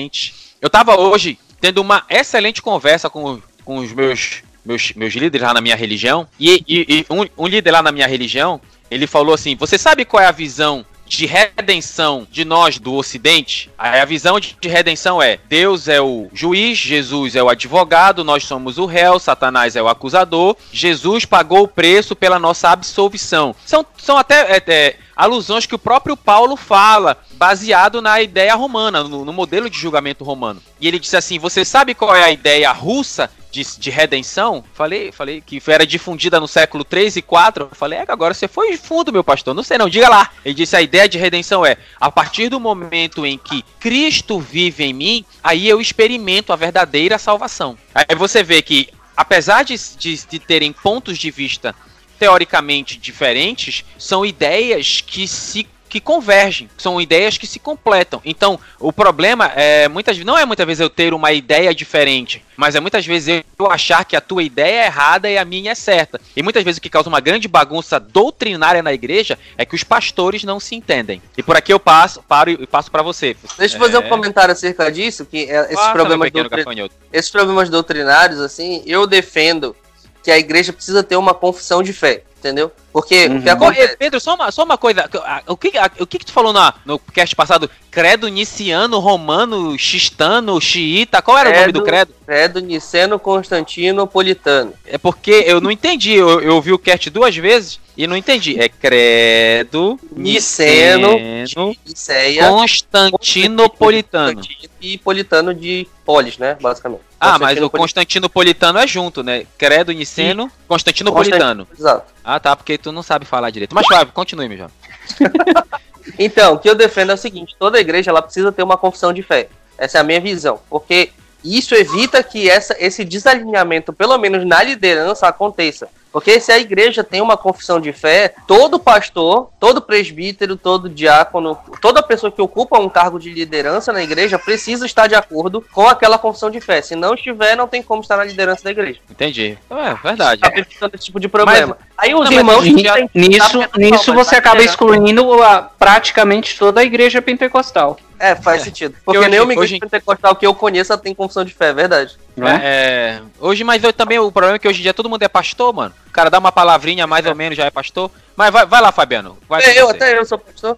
Eu 0.61 0.69
tava 0.69 0.99
hoje 0.99 1.37
tendo 1.61 1.81
uma 1.81 2.03
excelente 2.09 2.61
conversa 2.61 3.09
com, 3.09 3.41
com 3.65 3.77
os 3.77 3.91
meus, 3.91 4.41
meus, 4.65 4.93
meus 4.93 5.13
líderes 5.13 5.45
lá 5.47 5.53
na 5.53 5.61
minha 5.61 5.75
religião, 5.75 6.27
e, 6.39 6.63
e- 6.67 6.85
e 6.89 7.05
um, 7.09 7.25
um 7.37 7.47
líder 7.47 7.71
lá 7.71 7.81
na 7.81 7.91
minha 7.91 8.07
religião, 8.07 8.61
ele 8.89 9.05
falou 9.07 9.33
assim, 9.33 9.55
você 9.55 9.77
sabe 9.77 10.05
qual 10.05 10.21
é 10.23 10.25
a 10.27 10.31
visão 10.31 10.85
de 11.09 11.25
redenção 11.25 12.27
de 12.31 12.45
nós 12.45 12.77
do 12.77 12.93
Ocidente, 12.93 13.69
a 13.77 14.05
visão 14.05 14.39
de 14.39 14.59
de 14.59 14.67
redenção 14.67 15.21
é: 15.21 15.39
Deus 15.47 15.87
é 15.87 15.99
o 15.99 16.29
juiz, 16.33 16.77
Jesus 16.77 17.35
é 17.35 17.41
o 17.41 17.49
advogado, 17.49 18.23
nós 18.23 18.43
somos 18.43 18.77
o 18.77 18.85
réu, 18.85 19.19
Satanás 19.19 19.75
é 19.75 19.81
o 19.81 19.87
acusador, 19.87 20.55
Jesus 20.71 21.25
pagou 21.25 21.63
o 21.63 21.67
preço 21.67 22.15
pela 22.15 22.37
nossa 22.39 22.69
absolvição. 22.69 23.55
São, 23.65 23.85
são 23.97 24.17
até 24.17 24.57
é, 24.57 24.63
é, 24.67 24.95
alusões 25.15 25.65
que 25.65 25.75
o 25.75 25.79
próprio 25.79 26.15
Paulo 26.15 26.55
fala, 26.55 27.17
baseado 27.33 28.01
na 28.01 28.21
ideia 28.21 28.55
romana, 28.55 29.03
no, 29.03 29.25
no 29.25 29.33
modelo 29.33 29.69
de 29.69 29.77
julgamento 29.77 30.23
romano. 30.23 30.61
E 30.79 30.87
ele 30.87 30.99
disse 30.99 31.17
assim: 31.17 31.39
Você 31.39 31.65
sabe 31.65 31.95
qual 31.95 32.15
é 32.15 32.23
a 32.23 32.31
ideia 32.31 32.71
russa 32.71 33.29
de, 33.51 33.63
de 33.77 33.89
redenção? 33.89 34.63
Falei, 34.73 35.11
falei 35.11 35.41
que 35.41 35.61
era 35.67 35.85
difundida 35.85 36.39
no 36.39 36.47
século 36.47 36.83
3 36.83 37.17
e 37.17 37.21
4. 37.21 37.69
Falei, 37.73 37.99
é 37.99 38.05
agora 38.07 38.33
você 38.33 38.47
foi 38.47 38.75
fundo, 38.77 39.11
meu 39.11 39.23
pastor. 39.23 39.53
Não 39.53 39.63
sei 39.63 39.77
não, 39.77 39.89
diga 39.89 40.09
lá. 40.09 40.31
Ele 40.43 40.53
disse: 40.53 40.75
a 40.75 40.81
ideia 40.81 41.07
de 41.07 41.17
redenção 41.17 41.65
é 41.65 41.77
a 41.99 42.11
partir 42.11 42.49
do 42.49 42.59
momento 42.59 43.25
em 43.25 43.37
que 43.37 43.63
Cristo 43.79 44.39
vive 44.39 44.83
em 44.83 44.93
mim, 44.93 45.25
aí 45.43 45.67
eu 45.67 45.81
experimento 45.81 46.53
a 46.53 46.55
verdadeira 46.55 47.17
salvação. 47.17 47.77
Aí 47.93 48.15
você 48.15 48.43
vê 48.43 48.61
que, 48.61 48.89
apesar 49.15 49.63
de, 49.63 49.75
de, 49.97 50.27
de 50.27 50.39
terem 50.39 50.71
pontos 50.71 51.17
de 51.17 51.31
vista 51.31 51.75
teoricamente 52.17 52.97
diferentes, 52.97 53.85
são 53.97 54.25
ideias 54.25 55.01
que 55.01 55.27
se 55.27 55.65
que 55.89 55.99
convergem, 55.99 56.69
são 56.77 57.01
ideias 57.01 57.37
que 57.37 57.47
se 57.47 57.59
completam. 57.59 58.21
Então, 58.23 58.59
o 58.79 58.93
problema 58.93 59.47
é 59.55 59.87
muitas 59.87 60.17
não 60.19 60.37
é 60.37 60.45
muitas 60.45 60.65
vezes 60.65 60.79
eu 60.79 60.89
ter 60.89 61.13
uma 61.13 61.31
ideia 61.31 61.73
diferente, 61.73 62.45
mas 62.55 62.75
é 62.75 62.79
muitas 62.79 63.05
vezes 63.05 63.43
eu 63.57 63.71
achar 63.71 64.05
que 64.05 64.15
a 64.15 64.21
tua 64.21 64.43
ideia 64.43 64.83
é 64.83 64.85
errada 64.85 65.29
e 65.29 65.37
a 65.37 65.43
minha 65.43 65.71
é 65.71 65.75
certa. 65.75 66.21
E 66.35 66.43
muitas 66.43 66.63
vezes 66.63 66.77
o 66.77 66.81
que 66.81 66.89
causa 66.89 67.09
uma 67.09 67.19
grande 67.19 67.47
bagunça 67.47 67.99
doutrinária 67.99 68.83
na 68.83 68.93
igreja 68.93 69.37
é 69.57 69.65
que 69.65 69.75
os 69.75 69.83
pastores 69.83 70.43
não 70.43 70.59
se 70.59 70.75
entendem. 70.75 71.21
E 71.37 71.41
por 71.41 71.57
aqui 71.57 71.73
eu 71.73 71.79
passo, 71.79 72.21
paro 72.21 72.51
e 72.51 72.67
passo 72.67 72.91
para 72.91 73.01
você. 73.01 73.35
Deixa 73.57 73.75
eu 73.75 73.79
fazer 73.79 73.95
É. 73.97 73.99
um 73.99 74.07
comentário 74.09 74.51
acerca 74.51 74.91
disso, 74.91 75.25
que 75.25 75.49
é, 75.49 75.73
esses, 75.73 75.83
meu 75.83 75.93
problemas 75.93 76.27
pequeno 76.27 76.43
doutri- 76.49 76.63
gafanhoto. 76.63 76.95
esses 77.11 77.31
problemas 77.31 77.69
doutrinários, 77.69 78.39
assim, 78.39 78.83
eu 78.85 79.07
defendo 79.07 79.75
que 80.23 80.29
a 80.29 80.37
igreja 80.37 80.71
precisa 80.73 81.01
ter 81.01 81.15
uma 81.15 81.33
confissão 81.33 81.81
de 81.81 81.93
fé, 81.93 82.23
entendeu? 82.39 82.71
Porque 82.91 83.27
Uhum. 83.27 83.43
Acontece... 83.47 83.97
Pedro, 83.97 84.19
só 84.19 84.33
uma, 84.35 84.51
só 84.51 84.63
uma 84.63 84.77
coisa. 84.77 85.07
O 85.47 85.55
que, 85.55 85.71
o 85.99 86.07
que, 86.07 86.17
que 86.17 86.25
tu 86.25 86.31
falou 86.31 86.51
na, 86.51 86.73
no 86.85 86.97
cast 86.97 87.35
passado? 87.35 87.69
Credo 87.91 88.27
niciano, 88.27 88.97
romano, 88.99 89.77
xistano, 89.77 90.59
xiita? 90.59 91.21
Qual 91.21 91.37
era 91.37 91.49
o 91.49 91.53
nome 91.59 91.71
do 91.71 91.83
credo? 91.83 92.13
Credo 92.25 92.59
Niceno 92.61 93.19
Constantino 93.19 94.05
Politano. 94.07 94.73
É 94.85 94.97
porque 94.97 95.43
eu 95.47 95.59
não 95.61 95.69
entendi. 95.71 96.13
Eu, 96.13 96.41
eu 96.41 96.55
ouvi 96.55 96.71
o 96.71 96.79
cast 96.79 97.09
duas 97.09 97.35
vezes 97.35 97.79
e 97.97 98.07
não 98.07 98.15
entendi. 98.15 98.59
É 98.59 98.69
credo 98.69 99.99
Niceno, 100.15 101.13
niceno 101.19 101.75
Niceia 101.85 102.47
constantinopolitano. 102.49 104.41
e 104.81 104.97
Politano 104.97 105.53
de 105.53 105.87
Polis, 106.05 106.37
né? 106.37 106.57
Basicamente. 106.59 107.01
Ah, 107.19 107.37
mas 107.37 107.59
o 107.59 107.69
Constantinopolitano. 107.69 107.79
constantinopolitano 107.81 108.79
é 108.79 108.87
junto, 108.87 109.21
né? 109.23 109.45
Credo 109.57 109.91
niceno, 109.91 110.49
constantinopolitano. 110.69 111.67
Exato. 111.77 112.13
Ah, 112.23 112.39
tá, 112.39 112.55
porque 112.55 112.77
tu 112.77 112.93
não 112.93 113.03
sabe 113.03 113.25
falar 113.25 113.49
direito. 113.49 113.75
Mas 113.75 113.85
Flávio, 113.87 114.13
continue, 114.13 114.47
meu 114.47 114.57
jovem. 114.57 114.75
Então, 116.17 116.55
o 116.55 116.59
que 116.59 116.67
eu 116.67 116.73
defendo 116.73 117.11
é 117.11 117.13
o 117.13 117.17
seguinte: 117.17 117.55
toda 117.59 117.79
igreja 117.79 118.09
ela 118.09 118.21
precisa 118.21 118.51
ter 118.51 118.63
uma 118.63 118.77
confissão 118.77 119.13
de 119.13 119.21
fé. 119.21 119.47
Essa 119.77 119.99
é 119.99 120.01
a 120.01 120.03
minha 120.03 120.19
visão. 120.19 120.59
Porque 120.69 121.11
isso 121.43 121.75
evita 121.75 122.23
que 122.23 122.49
essa, 122.49 122.75
esse 122.79 123.05
desalinhamento, 123.05 123.93
pelo 123.93 124.17
menos 124.17 124.45
na 124.45 124.63
liderança, 124.63 125.27
aconteça. 125.27 125.87
Porque 126.11 126.39
se 126.39 126.51
a 126.51 126.57
igreja 126.57 127.03
tem 127.03 127.21
uma 127.21 127.37
confissão 127.37 127.79
de 127.79 127.93
fé, 127.93 128.33
todo 128.47 128.79
pastor, 128.79 129.49
todo 129.59 129.81
presbítero, 129.81 130.55
todo 130.57 130.89
diácono, 130.89 131.57
toda 131.81 132.01
pessoa 132.01 132.31
que 132.31 132.41
ocupa 132.41 132.79
um 132.79 132.89
cargo 132.89 133.19
de 133.19 133.31
liderança 133.31 133.93
na 133.93 134.01
igreja 134.01 134.39
precisa 134.39 134.85
estar 134.85 135.07
de 135.07 135.13
acordo 135.15 135.63
com 135.71 135.87
aquela 135.87 136.17
confissão 136.17 136.49
de 136.49 136.59
fé. 136.59 136.81
Se 136.81 136.95
não 136.95 137.13
estiver, 137.13 137.55
não 137.55 137.67
tem 137.67 137.83
como 137.83 138.01
estar 138.01 138.17
na 138.17 138.23
liderança 138.23 138.63
da 138.63 138.71
igreja. 138.71 138.99
Entendi. 139.09 139.57
É, 139.69 139.93
verdade. 139.95 140.41
Tá 140.41 140.51
esse 140.93 141.05
tipo 141.05 141.19
de 141.19 141.27
problema. 141.27 141.77
Aí 141.97 142.15
os 142.15 142.29
Não, 142.29 142.43
mas 142.43 142.65
irmãos 142.65 142.83
têm- 142.83 143.09
Nisso, 143.13 143.59
tá- 143.59 143.69
nisso 143.77 144.13
mas 144.13 144.25
você 144.27 144.35
acaba 144.35 144.59
liberando. 144.61 144.93
excluindo 144.95 145.43
a- 145.43 145.61
praticamente 145.77 146.57
toda 146.57 146.81
a 146.81 146.83
igreja 146.83 147.21
pentecostal. 147.21 147.97
É, 148.19 148.35
faz 148.35 148.63
sentido. 148.63 148.95
Porque 149.05 149.17
hoje- 149.17 149.29
nenhuma 149.29 149.53
igreja 149.53 149.75
hoje- 149.75 149.79
pentecostal 149.79 150.35
que 150.35 150.45
eu 150.45 150.53
conheça 150.53 150.97
tem 150.97 151.15
confissão 151.15 151.45
de 151.45 151.53
fé, 151.53 151.69
é 151.69 151.73
verdade. 151.73 152.17
Não 152.35 152.47
é? 152.47 152.59
É, 152.63 153.21
hoje, 153.39 153.63
mas 153.63 153.83
eu 153.83 153.91
também 153.93 154.19
o 154.19 154.31
problema 154.31 154.55
é 154.57 154.59
que 154.59 154.67
hoje 154.67 154.79
em 154.79 154.83
dia 154.83 154.93
todo 154.93 155.09
mundo 155.09 155.23
é 155.23 155.27
pastor, 155.27 155.73
mano. 155.73 155.93
O 156.07 156.11
cara 156.11 156.29
dá 156.29 156.37
uma 156.39 156.51
palavrinha 156.51 157.07
mais 157.07 157.25
ou 157.25 157.33
menos 157.35 157.57
já 157.57 157.65
é 157.65 157.71
pastor. 157.71 158.11
Mas 158.35 158.51
vai, 158.51 158.65
vai 158.65 158.81
lá, 158.81 158.91
Fabiano. 158.91 159.37
Vai 159.47 159.63
É, 159.63 159.79
eu, 159.81 159.87
você. 159.87 159.95
até 159.95 160.17
eu 160.17 160.25
sou 160.25 160.37
pastor. 160.37 160.77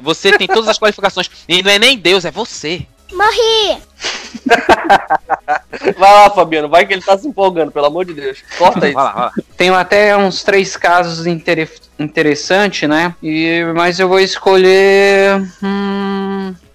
Você 0.00 0.36
tem 0.36 0.46
todas 0.46 0.68
as 0.68 0.78
qualificações. 0.78 1.30
E 1.48 1.62
não 1.62 1.70
é 1.70 1.78
nem 1.78 1.96
Deus, 1.98 2.24
é 2.24 2.30
você. 2.30 2.86
Morri! 3.12 3.78
Vai 5.98 6.12
lá, 6.12 6.30
Fabiano, 6.30 6.68
vai 6.68 6.86
que 6.86 6.92
ele 6.92 7.02
tá 7.02 7.16
se 7.16 7.26
empolgando, 7.26 7.70
pelo 7.70 7.86
amor 7.86 8.04
de 8.04 8.14
Deus. 8.14 8.38
Corta 8.58 8.86
isso. 8.86 8.94
Vai 8.94 9.04
lá, 9.04 9.12
vai 9.12 9.22
lá. 9.24 9.32
Tenho 9.56 9.74
até 9.74 10.16
uns 10.16 10.42
três 10.42 10.76
casos 10.76 11.26
intere 11.26 11.68
interessantes, 11.98 12.88
né? 12.88 13.14
E, 13.22 13.62
mas 13.74 13.98
eu 14.00 14.08
vou 14.08 14.18
escolher. 14.20 15.40
hum, 15.62 16.21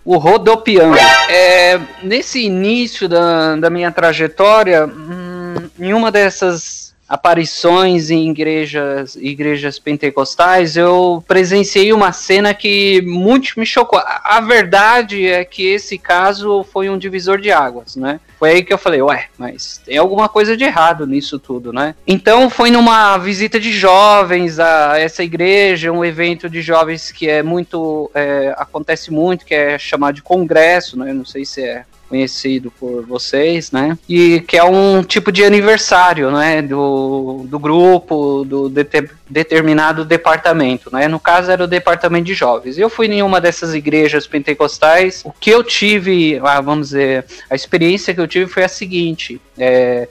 o 0.07 0.17
rodopiando. 0.17 0.97
É, 1.29 1.77
nesse 2.01 2.39
início 2.39 3.09
da, 3.09 3.57
da 3.57 3.69
minha 3.69 3.91
trajetória, 3.91 4.87
hum, 4.87 5.69
em 5.77 5.93
uma 5.93 6.09
dessas 6.09 6.86
aparições 7.07 8.11
em 8.11 8.29
igrejas, 8.29 9.15
igrejas 9.15 9.79
pentecostais, 9.79 10.75
eu 10.75 11.23
presenciei 11.27 11.93
uma 11.93 12.11
cena 12.11 12.53
que 12.53 13.01
muito 13.03 13.53
me 13.57 13.65
chocou. 13.65 13.99
A, 13.99 14.41
verdade 14.41 15.27
é 15.27 15.45
que 15.45 15.65
esse 15.65 15.97
caso 15.97 16.65
foi 16.71 16.89
um 16.89 16.97
divisor 16.97 17.39
de 17.39 17.51
águas, 17.51 17.95
né? 17.95 18.19
Foi 18.37 18.51
aí 18.51 18.63
que 18.63 18.73
eu 18.73 18.77
falei, 18.77 19.01
ué, 19.01 19.27
mas 19.37 19.81
tem 19.83 19.97
alguma 19.97 20.29
coisa 20.29 20.55
de 20.55 20.63
errado 20.63 21.07
nisso 21.07 21.39
tudo, 21.39 21.71
né? 21.73 21.95
Então 22.05 22.49
foi 22.49 22.69
numa 22.69 23.17
visita 23.17 23.59
de 23.59 23.71
jovens 23.71 24.59
a 24.59 24.99
essa 24.99 25.23
igreja, 25.23 25.91
um 25.91 26.05
evento 26.05 26.49
de 26.49 26.61
jovens 26.61 27.11
que 27.11 27.29
é 27.29 27.41
muito. 27.41 28.11
é, 28.13 28.53
acontece 28.57 29.11
muito, 29.11 29.45
que 29.45 29.55
é 29.55 29.79
chamado 29.79 30.15
de 30.15 30.21
congresso, 30.21 30.99
né? 30.99 31.13
Não 31.13 31.25
sei 31.25 31.45
se 31.45 31.63
é 31.63 31.85
conhecido 32.07 32.71
por 32.71 33.05
vocês, 33.05 33.71
né? 33.71 33.97
E 34.07 34.39
que 34.41 34.57
é 34.57 34.63
um 34.63 35.03
tipo 35.03 35.31
de 35.31 35.43
aniversário, 35.43 36.31
né? 36.31 36.61
Do, 36.61 37.45
do 37.47 37.59
grupo, 37.59 38.43
do 38.45 38.69
dete- 38.69 39.09
determinado 39.29 40.05
departamento, 40.05 40.89
né? 40.91 41.07
No 41.07 41.19
caso 41.19 41.51
era 41.51 41.63
o 41.63 41.67
departamento 41.67 42.25
de 42.25 42.33
jovens. 42.33 42.77
Eu 42.77 42.89
fui 42.89 43.07
em 43.07 43.21
uma 43.21 43.41
dessas 43.41 43.73
igrejas 43.73 44.25
pentecostais. 44.25 45.21
O 45.25 45.31
que 45.31 45.49
eu 45.49 45.63
tive, 45.63 46.39
ah, 46.43 46.61
vamos 46.61 46.87
dizer, 46.89 47.25
a 47.49 47.55
experiência 47.55 48.13
que 48.13 48.21
eu 48.21 48.27
tive 48.27 48.47
foi 48.49 48.63
a 48.63 48.69
seguinte: 48.69 49.39
é, 49.57 50.07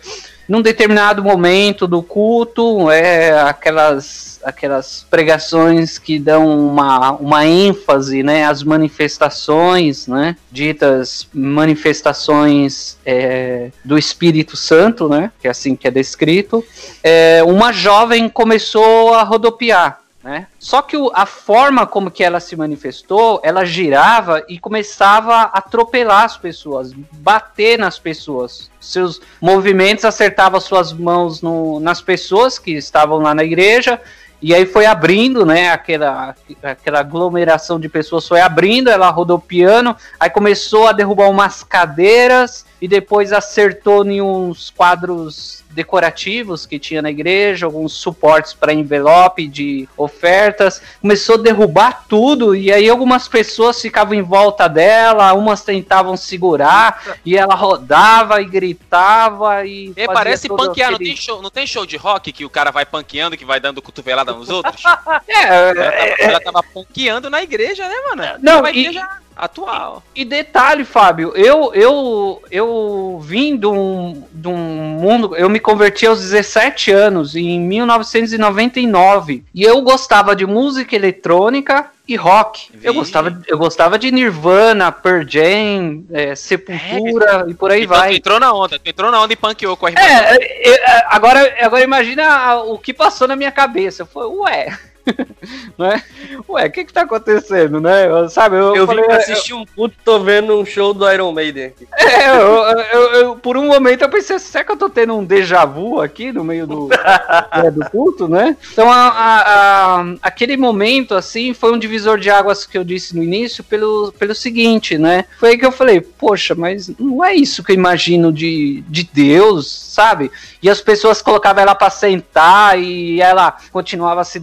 num 0.49 0.63
determinado 0.63 1.23
momento 1.23 1.87
do 1.87 2.03
culto, 2.03 2.91
é 2.91 3.41
aquelas 3.41 4.37
aquelas 4.47 5.05
pregações 5.11 5.99
que 5.99 6.21
dão 6.21 6.69
uma, 6.69 7.11
uma 7.15 7.45
ênfase, 7.45 8.23
né, 8.23 8.45
às 8.45 8.63
manifestações, 8.63 10.07
né, 10.07 10.37
ditas 10.53 11.27
manifestações 11.35 12.97
é, 13.05 13.73
do 13.85 13.99
Espírito 13.99 14.57
Santo, 14.57 15.09
né, 15.09 15.33
que 15.41 15.49
é 15.49 15.51
assim 15.51 15.75
que 15.75 15.89
é 15.89 15.91
descrito, 15.91 16.65
é, 17.03 17.43
uma 17.43 17.73
jovem 17.73 18.29
começou 18.29 19.15
a 19.15 19.25
rodopiar, 19.25 19.99
né? 20.27 20.49
Só 20.59 20.83
que 20.83 20.97
o- 20.97 21.13
a 21.15 21.25
forma 21.25 21.87
como 21.87 22.11
que 22.11 22.25
ela 22.25 22.41
se 22.41 22.57
manifestou, 22.57 23.41
ela 23.45 23.65
girava 23.65 24.45
e 24.49 24.59
começava 24.59 25.33
a 25.35 25.59
atropelar 25.59 26.25
as 26.25 26.37
pessoas, 26.37 26.93
bater 27.13 27.79
nas 27.79 27.97
pessoas. 27.97 28.69
Seus 28.81 29.21
movimentos 29.41 30.05
acertavam 30.05 30.59
suas 30.59 30.93
mãos 30.93 31.41
no- 31.41 31.79
nas 31.79 32.01
pessoas 32.01 32.59
que 32.59 32.73
estavam 32.73 33.19
lá 33.19 33.37
na 33.37 33.45
igreja. 33.45 34.01
E 34.43 34.55
aí 34.55 34.67
foi 34.67 34.87
abrindo, 34.87 35.45
né? 35.47 35.71
Aquela, 35.71 36.35
aquela 36.63 37.01
aglomeração 37.01 37.81
de 37.81 37.89
pessoas 37.89 38.27
foi 38.29 38.41
abrindo, 38.41 38.89
ela 38.91 39.09
rodopiando, 39.11 39.97
aí 40.21 40.29
começou 40.31 40.87
a 40.87 40.93
derrubar 40.93 41.29
umas 41.31 41.63
cadeiras 41.65 42.65
e 42.81 42.87
depois 42.87 43.33
acertou 43.33 44.05
em 44.07 44.21
uns 44.21 44.71
quadros 44.71 45.65
decorativos 45.71 46.65
que 46.65 46.79
tinha 46.79 47.03
na 47.03 47.11
igreja, 47.11 47.67
alguns 47.67 47.93
suportes 47.93 48.55
para 48.55 48.73
envelope 48.73 49.47
de 49.47 49.87
ofertas, 49.97 50.81
começou 51.03 51.35
a 51.35 51.39
derrubar 51.43 52.05
tudo 52.09 52.55
e 52.57 52.73
aí 52.73 52.89
algumas 52.89 53.29
pessoas 53.29 53.81
ficavam 53.81 54.15
em 54.15 54.23
volta 54.23 54.69
dela, 54.69 55.33
umas 55.35 55.63
tentavam 55.63 56.17
segurar 56.17 57.17
e 57.25 57.37
ela 57.37 57.55
rodava 57.55 58.41
e 58.41 58.47
gritava 58.47 59.67
e 59.67 59.93
É, 59.97 60.07
parece 60.07 60.49
panquear, 60.49 60.91
não 60.91 60.97
aquele- 60.97 61.11
tem, 61.11 61.17
show, 61.17 61.43
não 61.43 61.51
tem 61.51 61.67
show 61.67 61.85
de 61.85 61.97
rock 61.97 62.33
que 62.33 62.45
o 62.45 62.51
cara 62.51 62.71
vai 62.71 62.87
panqueando, 62.87 63.37
que 63.37 63.45
vai 63.45 63.61
dando 63.61 63.83
cotovelada 63.83 64.26
nos 64.33 64.49
outros? 64.49 64.83
É, 65.29 65.43
Ela 65.45 65.75
tava, 65.75 65.95
ela 66.19 66.41
tava 66.41 66.63
panqueando 66.63 67.29
na 67.31 67.43
igreja, 67.43 67.87
né, 67.89 67.95
mano? 68.09 68.39
Não, 68.41 68.67
e- 68.67 68.71
igreja 68.81 69.09
atual. 69.37 70.03
E 70.15 70.25
detalhe, 70.25 70.85
Fábio, 70.85 71.33
eu 71.37 71.73
eu 71.75 72.43
eu 72.51 73.21
vim 73.23 73.57
de 73.57 73.67
um, 73.67 74.25
de 74.33 74.49
um 74.49 74.57
mundo, 74.57 75.37
eu 75.37 75.51
me 75.51 75.61
converti 75.61 76.07
aos 76.07 76.21
17 76.21 76.91
anos, 76.91 77.37
em 77.37 77.61
1999, 77.61 79.45
e 79.55 79.63
eu 79.63 79.83
gostava 79.83 80.35
de 80.35 80.47
música 80.47 80.97
eletrônica 80.97 81.91
e 82.09 82.15
rock. 82.15 82.71
Eu 82.75 82.93
Vixe. 82.93 82.95
gostava, 82.95 83.43
eu 83.47 83.59
gostava 83.59 83.99
de 83.99 84.11
Nirvana, 84.11 84.93
Pearl 84.93 85.25
Jam, 85.29 86.05
é, 86.11 86.35
Sepultura 86.35 87.47
e 87.49 87.55
por 87.55 87.71
aí 87.71 87.83
então 87.83 87.97
vai. 87.97 88.11
tu 88.11 88.17
entrou 88.17 88.41
na 88.41 88.53
onda, 88.53 88.79
tu 88.79 88.89
entrou 88.89 89.11
na 89.11 89.21
onda 89.21 89.33
e 89.33 89.37
panqueou 89.37 89.77
com 89.77 89.87
a 89.87 89.91
irmã. 89.91 90.03
É, 90.03 90.37
é, 90.37 90.71
é, 90.71 91.07
agora, 91.09 91.57
agora 91.61 91.83
imagina 91.83 92.57
o 92.57 92.79
que 92.79 92.95
passou 92.95 93.27
na 93.27 93.37
minha 93.37 93.51
cabeça. 93.51 94.03
Eu 94.03 94.07
falei, 94.07 94.29
ué, 94.39 94.79
né? 95.79 96.03
Ué, 96.49 96.67
o 96.67 96.71
que 96.71 96.85
que 96.85 96.93
tá 96.93 97.03
acontecendo, 97.03 97.81
né? 97.81 98.07
Eu- 98.07 98.29
Sabe, 98.29 98.57
eu, 98.57 98.75
Eu 98.75 98.87
vim 98.87 98.95
falei, 98.95 99.05
pra 99.05 99.17
assistir 99.17 99.55
um 99.55 99.65
culto, 99.65 99.95
tô 100.05 100.19
vendo 100.21 100.59
um 100.59 100.65
show 100.67 100.93
do 100.93 101.11
Iron 101.11 101.33
Maiden 101.33 101.67
aqui. 101.67 101.87
É, 101.97 102.31
eu, 102.31 102.37
eu- 102.37 103.13
eu- 103.15 103.37
por 103.37 103.57
um 103.57 103.67
momento 103.67 104.03
eu 104.03 104.09
pensei, 104.09 104.39
será 104.39 104.65
que 104.65 104.73
eu 104.73 104.77
tô 104.77 104.89
tendo 104.91 105.15
um 105.17 105.25
déjà 105.25 105.65
vu 105.65 106.01
aqui 106.01 106.33
no 106.33 106.43
meio 106.45 106.67
do, 106.67 106.89
é, 107.53 107.71
do 107.71 107.89
culto, 107.91 108.29
né? 108.29 108.57
Então, 108.73 108.91
a- 108.91 109.09
a- 109.09 110.01
a- 110.01 110.15
aquele 110.23 110.57
momento, 110.57 111.15
assim, 111.15 111.55
foi 111.55 111.73
um 111.73 111.79
divisor 111.79 112.19
de 112.19 112.29
águas 112.31 112.67
que 112.67 112.77
eu 112.77 112.85
disse 112.85 113.15
no 113.17 113.23
início 113.23 113.63
pelo, 113.63 114.13
pelo 114.19 114.35
seguinte, 114.35 114.99
né? 114.99 115.25
Foi 115.39 115.51
aí 115.51 115.59
que 115.59 115.65
eu 115.67 115.73
falei, 115.73 116.01
poxa, 116.01 116.55
mas 116.55 116.89
não 116.99 117.25
é 117.25 117.35
isso 117.35 117.63
que 117.63 117.73
eu 117.73 117.77
imagino 117.77 118.33
de, 118.33 118.83
de 118.89 119.09
Deus, 119.13 119.71
sabe? 119.71 120.31
E 120.63 120.69
as 120.69 120.81
pessoas 120.81 121.23
colocavam 121.23 121.63
ela 121.63 121.75
pra 121.75 121.91
sentar 121.91 122.79
e 122.79 123.21
ela 123.21 123.57
continuava 123.73 124.25
se 124.25 124.39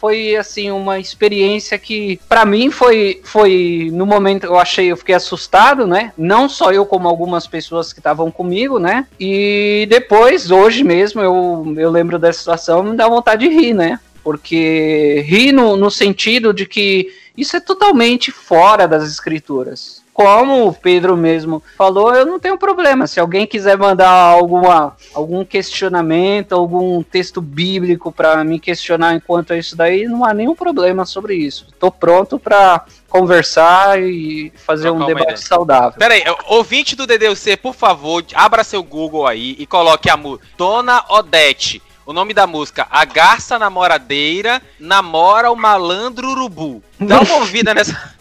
Foi, 0.00 0.36
assim, 0.36 0.70
uma 0.70 0.98
experiência 0.98 1.78
que, 1.78 2.18
pra 2.28 2.44
mim, 2.44 2.70
foi, 2.70 3.20
foi 3.24 3.90
no 3.92 4.06
momento 4.06 4.44
eu 4.44 4.58
achei, 4.58 4.90
eu 4.90 4.96
fiquei 4.96 5.14
assustado, 5.14 5.86
né? 5.86 6.12
Não 6.16 6.48
só 6.48 6.72
eu, 6.72 6.86
como 6.86 7.08
algumas 7.08 7.46
pessoas 7.46 7.92
que 7.92 8.00
estavam 8.00 8.30
comigo, 8.30 8.78
né? 8.78 9.06
E 9.18 9.86
depois, 9.90 10.50
hoje 10.50 10.82
mesmo, 10.82 11.20
eu, 11.20 11.74
eu 11.76 11.90
lembro 11.90 12.18
dessa 12.18 12.38
situação, 12.38 12.82
me 12.82 12.96
dá 12.96 13.08
vontade 13.08 13.48
de 13.48 13.54
rir, 13.54 13.74
né? 13.74 14.00
Porque 14.22 15.24
rir 15.26 15.52
no, 15.52 15.76
no 15.76 15.90
sentido 15.90 16.52
de 16.52 16.66
que 16.66 17.12
isso 17.36 17.56
é 17.56 17.60
totalmente 17.60 18.32
fora 18.32 18.88
das 18.88 19.08
escrituras. 19.08 20.02
Como 20.16 20.66
o 20.66 20.72
Pedro 20.72 21.14
mesmo 21.14 21.62
falou, 21.76 22.14
eu 22.14 22.24
não 22.24 22.40
tenho 22.40 22.56
problema. 22.56 23.06
Se 23.06 23.20
alguém 23.20 23.46
quiser 23.46 23.76
mandar 23.76 24.08
alguma, 24.08 24.96
algum 25.12 25.44
questionamento, 25.44 26.54
algum 26.54 27.02
texto 27.02 27.42
bíblico 27.42 28.10
para 28.10 28.42
me 28.42 28.58
questionar 28.58 29.14
enquanto 29.14 29.52
é 29.52 29.58
isso 29.58 29.76
daí, 29.76 30.06
não 30.06 30.24
há 30.24 30.32
nenhum 30.32 30.54
problema 30.54 31.04
sobre 31.04 31.34
isso. 31.34 31.66
Estou 31.68 31.90
pronto 31.90 32.38
para 32.38 32.86
conversar 33.10 34.00
e 34.02 34.50
fazer 34.56 34.88
Trocar 34.88 35.04
um 35.04 35.06
debate 35.06 35.40
saudável. 35.40 35.98
Pera 35.98 36.14
aí, 36.14 36.24
ouvinte 36.46 36.96
do 36.96 37.06
DDUC, 37.06 37.58
por 37.58 37.74
favor, 37.74 38.24
abra 38.34 38.64
seu 38.64 38.82
Google 38.82 39.26
aí 39.26 39.54
e 39.58 39.66
coloque 39.66 40.08
a 40.08 40.16
música 40.16 40.46
Dona 40.56 41.04
Odete. 41.10 41.82
O 42.06 42.12
nome 42.14 42.32
da 42.32 42.46
música, 42.46 42.86
A 42.88 43.04
Garça 43.04 43.58
Namoradeira 43.58 44.62
Namora 44.80 45.50
o 45.50 45.56
Malandro 45.56 46.30
Urubu. 46.30 46.82
Dá 46.98 47.20
uma 47.20 47.36
ouvida 47.36 47.74
nessa. 47.74 48.14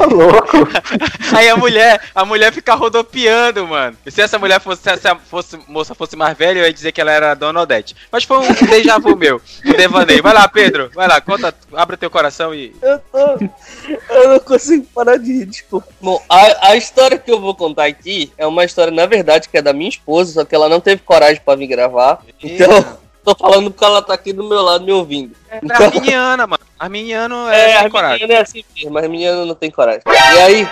Ô, 0.00 0.04
louco. 0.08 0.56
Aí 1.36 1.48
a 1.48 1.56
mulher, 1.56 2.00
a 2.14 2.24
mulher 2.24 2.52
fica 2.52 2.74
rodopiando, 2.74 3.66
mano. 3.66 3.96
E 4.04 4.10
se 4.10 4.22
essa 4.22 4.38
mulher 4.38 4.60
fosse, 4.60 4.82
se 4.82 4.90
essa 4.90 5.14
fosse, 5.14 5.58
moça 5.68 5.94
fosse 5.94 6.16
mais 6.16 6.36
velha, 6.36 6.60
eu 6.60 6.64
ia 6.64 6.72
dizer 6.72 6.92
que 6.92 7.00
ela 7.00 7.12
era 7.12 7.32
a 7.32 7.34
Dona 7.34 7.60
Odete. 7.60 7.94
Mas 8.10 8.24
foi 8.24 8.38
um 8.38 8.52
déjà 8.66 8.98
vu 8.98 9.14
meu, 9.14 9.40
um 9.64 9.72
devaneio. 9.72 10.22
Vai 10.22 10.32
lá, 10.32 10.48
Pedro, 10.48 10.90
vai 10.94 11.06
lá, 11.06 11.20
conta, 11.20 11.54
abre 11.74 11.96
teu 11.96 12.10
coração 12.10 12.54
e. 12.54 12.74
Eu 12.80 12.98
tô. 12.98 13.98
Eu 14.10 14.28
não 14.30 14.40
consigo 14.40 14.86
parar 14.94 15.18
de 15.18 15.30
rir, 15.30 15.46
tipo. 15.46 15.82
Bom, 16.00 16.22
a, 16.28 16.70
a 16.70 16.76
história 16.76 17.18
que 17.18 17.30
eu 17.30 17.40
vou 17.40 17.54
contar 17.54 17.84
aqui 17.84 18.32
é 18.38 18.46
uma 18.46 18.64
história, 18.64 18.92
na 18.92 19.04
verdade, 19.04 19.48
que 19.48 19.58
é 19.58 19.62
da 19.62 19.74
minha 19.74 19.90
esposa, 19.90 20.32
só 20.32 20.44
que 20.44 20.54
ela 20.54 20.68
não 20.68 20.80
teve 20.80 21.02
coragem 21.02 21.42
pra 21.44 21.54
vir 21.54 21.66
gravar. 21.66 22.22
Então, 22.42 22.98
tô 23.34 23.34
falando 23.34 23.70
porque 23.70 23.84
ela 23.84 24.02
tá 24.02 24.14
aqui 24.14 24.32
do 24.32 24.44
meu 24.44 24.62
lado 24.62 24.84
me 24.84 24.92
ouvindo. 24.92 25.34
É 25.50 25.60
arminiana, 25.82 26.46
mano. 26.46 26.62
Arminiano 26.78 27.48
é, 27.48 27.70
É, 27.70 27.78
sem 27.78 27.86
a 27.86 27.90
coragem. 27.90 28.20
menina 28.20 28.38
é 28.38 28.42
assim 28.42 28.64
mesmo, 28.76 28.90
mas 28.92 29.04
a 29.04 29.08
menina 29.08 29.44
não 29.44 29.54
tem 29.54 29.70
coragem. 29.70 30.02
E 30.06 30.38
aí, 30.38 30.68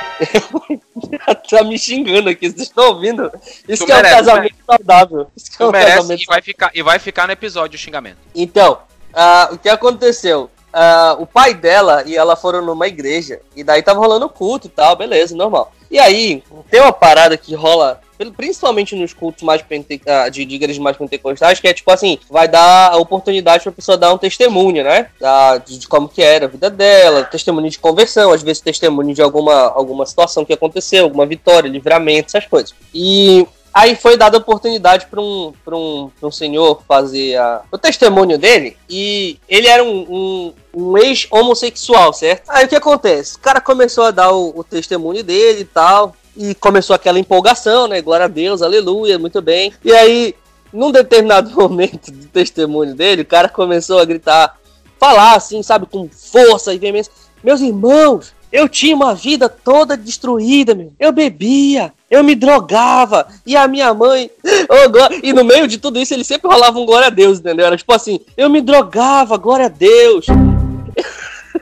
tá 1.50 1.64
me 1.64 1.78
xingando 1.78 2.28
aqui, 2.28 2.48
vocês 2.48 2.62
estão 2.62 2.88
ouvindo? 2.88 3.30
Isso 3.68 3.82
Tu 3.82 3.86
que 3.86 3.92
é 3.92 3.94
um 3.94 3.98
merece, 3.98 4.16
casamento 4.16 4.56
saudável. 4.66 5.26
Isso 5.36 5.50
que 5.50 5.56
é 5.56 5.58
Tu 5.58 5.68
um 5.68 5.72
merece 5.72 5.96
casamento 5.96 6.22
e 6.22 6.26
vai, 6.26 6.42
ficar, 6.42 6.70
e 6.74 6.82
vai 6.82 6.98
ficar 6.98 7.26
no 7.26 7.32
episódio 7.32 7.76
o 7.76 7.80
xingamento. 7.80 8.18
Então, 8.34 8.78
ah, 9.12 9.48
o 9.52 9.58
que 9.58 9.68
aconteceu? 9.68 10.50
Ah, 10.72 11.16
o 11.18 11.26
pai 11.26 11.54
dela 11.54 12.02
e 12.06 12.16
ela 12.16 12.36
foram 12.36 12.62
numa 12.62 12.86
igreja, 12.86 13.40
e 13.56 13.64
daí 13.64 13.82
tava 13.82 13.98
rolando 13.98 14.28
culto 14.28 14.66
e 14.66 14.70
tal, 14.70 14.94
beleza, 14.96 15.34
normal. 15.34 15.72
E 15.90 15.98
aí, 15.98 16.42
tem 16.70 16.80
uma 16.80 16.92
parada 16.92 17.36
que 17.36 17.54
rola, 17.54 18.00
principalmente 18.36 18.94
nos 18.94 19.12
cultos 19.12 19.42
mais 19.42 19.62
pente... 19.62 20.00
ah, 20.06 20.28
de, 20.28 20.42
igrejas 20.42 20.78
mais 20.78 20.96
pentecostais, 20.96 21.60
que 21.60 21.68
é 21.68 21.72
tipo 21.74 21.90
assim, 21.90 22.18
vai 22.30 22.48
dar 22.48 22.92
a 22.92 22.96
oportunidade 22.96 23.62
pra 23.62 23.72
pessoa 23.72 23.96
dar 23.96 24.12
um 24.12 24.18
testemunho, 24.18 24.82
né? 24.84 25.08
Da- 25.20 25.58
de, 25.58 25.78
de 25.78 25.88
como 25.88 26.08
que 26.08 26.22
era 26.22 26.46
a 26.46 26.48
vida 26.48 26.70
dela, 26.70 27.24
testemunho 27.24 27.70
de 27.70 27.78
conversão, 27.78 28.32
às 28.32 28.42
vezes 28.42 28.60
testemunho 28.62 29.14
de 29.14 29.22
alguma, 29.22 29.54
alguma 29.72 30.06
situação 30.06 30.44
que 30.44 30.52
aconteceu, 30.52 31.04
alguma 31.04 31.26
vitória, 31.26 31.68
livramento, 31.68 32.28
essas 32.36 32.46
coisas. 32.48 32.74
E 32.94 33.46
Aí 33.78 33.94
foi 33.94 34.16
dada 34.16 34.38
a 34.38 34.40
oportunidade 34.40 35.04
para 35.04 35.20
um, 35.20 35.52
pra 35.62 35.76
um, 35.76 36.10
pra 36.18 36.26
um 36.26 36.32
senhor 36.32 36.82
fazer 36.88 37.36
a- 37.36 37.60
o 37.70 37.76
testemunho 37.76 38.38
dele. 38.38 38.74
E 38.88 39.38
ele 39.46 39.66
era 39.66 39.84
um, 39.84 40.06
um, 40.08 40.54
um 40.72 40.96
ex-homossexual, 40.96 42.10
certo? 42.14 42.48
Aí 42.48 42.64
o 42.64 42.68
que 42.68 42.74
acontece? 42.76 43.36
O 43.36 43.40
cara 43.40 43.60
começou 43.60 44.04
a 44.04 44.10
dar 44.10 44.32
o, 44.32 44.52
o 44.58 44.64
testemunho 44.64 45.22
dele 45.22 45.60
e 45.60 45.64
tal. 45.66 46.16
E 46.36 46.54
começou 46.54 46.94
aquela 46.94 47.18
empolgação, 47.18 47.88
né? 47.88 48.00
Glória 48.02 48.26
a 48.26 48.28
Deus, 48.28 48.62
aleluia, 48.62 49.18
muito 49.18 49.40
bem. 49.40 49.72
E 49.84 49.92
aí, 49.92 50.34
num 50.72 50.92
determinado 50.92 51.50
momento 51.56 52.10
do 52.10 52.26
testemunho 52.26 52.94
dele, 52.94 53.22
o 53.22 53.26
cara 53.26 53.48
começou 53.48 53.98
a 53.98 54.04
gritar, 54.04 54.58
falar 54.98 55.34
assim, 55.34 55.62
sabe, 55.62 55.86
com 55.86 56.08
força 56.08 56.74
e 56.74 56.78
veemência. 56.78 57.12
Meus 57.42 57.60
irmãos, 57.60 58.34
eu 58.52 58.68
tinha 58.68 58.94
uma 58.94 59.14
vida 59.14 59.48
toda 59.48 59.96
destruída, 59.96 60.74
meu. 60.74 60.92
Eu 60.98 61.12
bebia, 61.12 61.92
eu 62.10 62.22
me 62.22 62.34
drogava, 62.34 63.26
e 63.44 63.56
a 63.56 63.66
minha 63.66 63.92
mãe. 63.92 64.30
Gló- 64.90 65.08
e 65.22 65.32
no 65.32 65.44
meio 65.44 65.66
de 65.66 65.78
tudo 65.78 65.98
isso, 65.98 66.14
ele 66.14 66.24
sempre 66.24 66.48
rolava 66.48 66.78
um 66.78 66.86
glória 66.86 67.08
a 67.08 67.10
Deus, 67.10 67.38
entendeu? 67.38 67.66
Era 67.66 67.76
tipo 67.76 67.92
assim: 67.92 68.20
eu 68.36 68.48
me 68.48 68.60
drogava, 68.60 69.36
glória 69.36 69.66
a 69.66 69.70
Deus. 69.70 70.26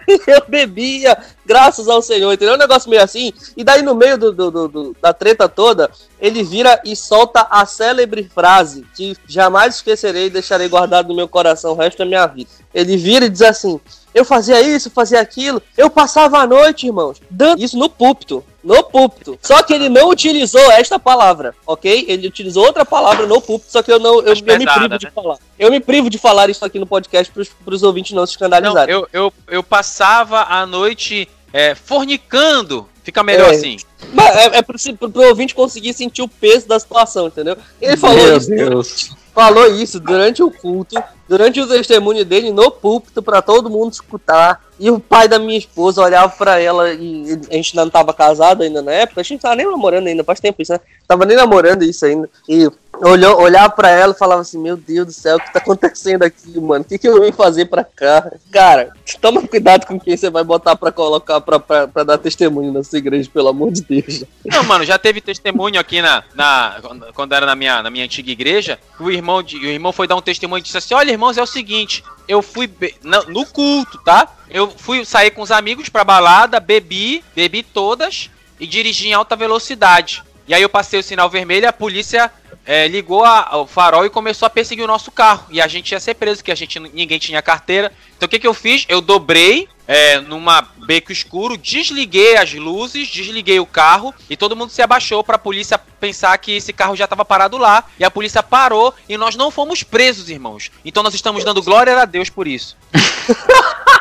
eu 0.26 0.42
bebia, 0.48 1.16
graças 1.44 1.88
ao 1.88 2.02
Senhor, 2.02 2.32
entendeu? 2.32 2.54
Um 2.54 2.58
negócio 2.58 2.88
meio 2.90 3.02
assim. 3.02 3.32
E 3.56 3.62
daí, 3.64 3.82
no 3.82 3.94
meio 3.94 4.18
do- 4.18 4.32
do- 4.32 4.68
do- 4.68 4.96
da 5.00 5.12
treta 5.12 5.48
toda, 5.48 5.90
ele 6.20 6.42
vira 6.42 6.80
e 6.84 6.94
solta 6.96 7.46
a 7.50 7.64
célebre 7.66 8.28
frase 8.34 8.86
que 8.94 9.16
jamais 9.26 9.76
esquecerei 9.76 10.26
e 10.26 10.30
deixarei 10.30 10.68
guardado 10.68 11.08
no 11.08 11.14
meu 11.16 11.28
coração 11.28 11.72
o 11.72 11.76
resto 11.76 11.98
da 11.98 12.06
minha 12.06 12.26
vida. 12.26 12.50
Ele 12.72 12.96
vira 12.96 13.26
e 13.26 13.30
diz 13.30 13.42
assim: 13.42 13.80
Eu 14.14 14.24
fazia 14.24 14.60
isso, 14.60 14.88
fazia 14.90 15.20
aquilo, 15.20 15.60
eu 15.76 15.90
passava 15.90 16.38
a 16.38 16.46
noite, 16.46 16.86
irmãos, 16.86 17.20
dando 17.28 17.62
isso 17.62 17.76
no 17.76 17.88
púlpito. 17.88 18.44
No 18.62 18.82
púlpito. 18.84 19.36
Só 19.42 19.62
que 19.62 19.74
ele 19.74 19.88
não 19.90 20.08
utilizou 20.08 20.62
esta 20.72 20.98
palavra, 20.98 21.54
ok? 21.66 22.06
Ele 22.08 22.26
utilizou 22.28 22.64
outra 22.64 22.84
palavra 22.84 23.26
no 23.26 23.40
púlpito, 23.40 23.70
só 23.72 23.82
que 23.82 23.92
eu 23.92 23.98
não. 23.98 24.20
Eu, 24.20 24.34
eu 24.34 24.58
me 24.58 24.64
privo 24.64 24.98
de 24.98 25.04
né? 25.06 25.12
falar. 25.14 25.36
Eu 25.58 25.70
me 25.70 25.80
privo 25.80 26.08
de 26.08 26.16
falar 26.16 26.48
isso 26.48 26.64
aqui 26.64 26.78
no 26.78 26.86
podcast 26.86 27.30
pros, 27.32 27.48
pros 27.48 27.82
ouvintes 27.82 28.12
não 28.12 28.24
se 28.24 28.30
Não, 28.32 28.46
escandalizarem. 28.46 28.94
eu, 28.94 29.06
eu, 29.12 29.32
eu 29.48 29.62
passava 29.62 30.44
a 30.44 30.64
noite 30.64 31.28
é, 31.52 31.74
fornicando. 31.74 32.88
Fica 33.02 33.22
melhor 33.22 33.52
É. 33.52 33.56
assim. 33.56 33.76
Mas 34.14 34.34
é, 34.36 34.44
é 34.58 34.62
pro, 34.62 34.78
pro, 34.96 35.10
pro 35.10 35.28
ouvinte 35.28 35.54
conseguir 35.54 35.92
sentir 35.92 36.22
o 36.22 36.28
peso 36.28 36.66
da 36.66 36.78
situação, 36.80 37.26
entendeu? 37.26 37.56
Ele 37.80 37.96
falou 37.98 38.16
Meu 38.16 38.36
isso, 38.38 38.48
Deus. 38.48 39.10
falou 39.34 39.66
isso 39.74 40.00
durante 40.00 40.42
o 40.42 40.50
culto, 40.50 41.02
durante 41.28 41.60
o 41.60 41.66
testemunho 41.66 42.24
dele 42.24 42.50
no 42.50 42.70
púlpito 42.70 43.22
pra 43.22 43.42
todo 43.42 43.70
mundo 43.70 43.92
escutar. 43.92 44.62
E 44.78 44.90
o 44.90 44.98
pai 44.98 45.28
da 45.28 45.38
minha 45.38 45.56
esposa 45.56 46.02
olhava 46.02 46.32
pra 46.36 46.58
ela 46.58 46.92
e 46.92 47.40
a 47.50 47.54
gente 47.54 47.76
não 47.76 47.88
tava 47.88 48.12
casado 48.12 48.62
ainda 48.62 48.82
na 48.82 48.92
época, 48.92 49.20
a 49.20 49.24
gente 49.24 49.34
não 49.34 49.38
tava 49.38 49.56
nem 49.56 49.66
namorando 49.66 50.06
ainda, 50.08 50.24
faz 50.24 50.40
tempo 50.40 50.60
isso, 50.60 50.72
né? 50.72 50.80
Tava 51.06 51.24
nem 51.24 51.36
namorando 51.36 51.82
isso 51.84 52.04
ainda. 52.04 52.28
E 52.48 52.68
olhou, 53.00 53.40
olhava 53.40 53.70
pra 53.70 53.90
ela 53.90 54.12
e 54.14 54.18
falava 54.18 54.40
assim: 54.42 54.58
Meu 54.58 54.76
Deus 54.76 55.06
do 55.06 55.12
céu, 55.12 55.36
o 55.36 55.40
que 55.40 55.52
tá 55.52 55.58
acontecendo 55.58 56.22
aqui, 56.22 56.58
mano? 56.60 56.84
O 56.84 56.88
que, 56.88 56.98
que 56.98 57.08
eu 57.08 57.20
vim 57.22 57.32
fazer 57.32 57.66
pra 57.66 57.84
cá? 57.84 58.30
Cara, 58.50 58.92
toma 59.20 59.46
cuidado 59.46 59.86
com 59.86 59.98
quem 59.98 60.16
você 60.16 60.30
vai 60.30 60.44
botar 60.44 60.76
pra 60.76 60.90
colocar 60.92 61.40
pra 61.40 62.04
dar 62.04 62.18
testemunho 62.18 62.72
na 62.72 62.82
sua 62.82 62.98
igreja, 62.98 63.28
pelo 63.32 63.48
amor 63.48 63.70
de 63.72 63.82
Deus. 63.82 64.24
Não, 64.44 64.62
mano, 64.64 64.84
já 64.84 64.98
teve 64.98 65.20
testemunho 65.20 65.78
aqui 65.80 66.00
na, 66.02 66.22
na 66.34 66.76
quando- 67.14 67.32
era 67.34 67.46
na 67.46 67.54
minha, 67.54 67.82
na 67.82 67.90
minha 67.90 68.04
antiga 68.04 68.30
igreja. 68.30 68.78
O 69.00 69.10
irmão, 69.10 69.42
de, 69.42 69.56
o 69.56 69.66
irmão 69.66 69.92
foi 69.92 70.06
dar 70.06 70.16
um 70.16 70.22
testemunho 70.22 70.60
e 70.60 70.62
disse 70.62 70.78
assim: 70.78 70.94
Olha, 70.94 71.10
irmãos, 71.10 71.36
é 71.36 71.42
o 71.42 71.46
seguinte, 71.46 72.04
eu 72.28 72.42
fui 72.42 72.70
no 73.02 73.46
culto, 73.46 73.98
tá? 74.04 74.28
Eu 74.50 74.70
fui 74.70 75.04
sair 75.04 75.30
com 75.30 75.42
os 75.42 75.50
amigos 75.50 75.88
pra 75.88 76.04
balada, 76.04 76.60
bebi, 76.60 77.24
bebi 77.34 77.62
todas 77.62 78.30
e 78.60 78.66
dirigi 78.66 79.08
em 79.08 79.12
alta 79.14 79.34
velocidade. 79.34 80.22
E 80.46 80.54
aí 80.54 80.62
eu 80.62 80.68
passei 80.68 81.00
o 81.00 81.02
sinal 81.02 81.28
vermelho 81.30 81.68
a 81.68 81.72
polícia 81.72 82.30
é, 82.66 82.88
ligou 82.88 83.24
a- 83.24 83.56
o 83.58 83.66
farol 83.66 84.04
e 84.06 84.10
começou 84.10 84.46
a 84.46 84.50
perseguir 84.50 84.84
o 84.84 84.88
nosso 84.88 85.10
carro. 85.10 85.46
E 85.50 85.60
a 85.60 85.66
gente 85.66 85.92
ia 85.92 86.00
ser 86.00 86.14
preso, 86.14 86.38
porque 86.38 86.52
a 86.52 86.54
gente 86.56 86.78
ninguém 86.80 87.18
tinha 87.18 87.40
carteira. 87.42 87.92
Então 88.16 88.26
o 88.26 88.30
que, 88.30 88.38
que 88.38 88.46
eu 88.46 88.54
fiz? 88.54 88.84
Eu 88.88 89.00
dobrei 89.00 89.68
é, 89.86 90.18
numa 90.20 90.62
beco 90.86 91.12
escuro, 91.12 91.58
desliguei 91.58 92.36
as 92.38 92.52
luzes, 92.54 93.08
desliguei 93.08 93.60
o 93.60 93.66
carro 93.66 94.14
e 94.30 94.36
todo 94.36 94.56
mundo 94.56 94.70
se 94.70 94.80
abaixou 94.80 95.22
pra 95.22 95.36
polícia 95.38 95.76
pensar 95.78 96.36
que 96.38 96.52
esse 96.56 96.72
carro 96.72 96.96
já 96.96 97.06
tava 97.06 97.24
parado 97.24 97.58
lá. 97.58 97.84
E 97.98 98.04
a 98.04 98.10
polícia 98.10 98.42
parou 98.42 98.94
e 99.08 99.16
nós 99.18 99.36
não 99.36 99.50
fomos 99.50 99.82
presos, 99.82 100.30
irmãos. 100.30 100.70
Então 100.84 101.02
nós 101.02 101.14
estamos 101.14 101.44
dando 101.44 101.62
glória 101.62 101.98
a 102.00 102.04
Deus 102.06 102.30
por 102.30 102.46
isso. 102.46 102.76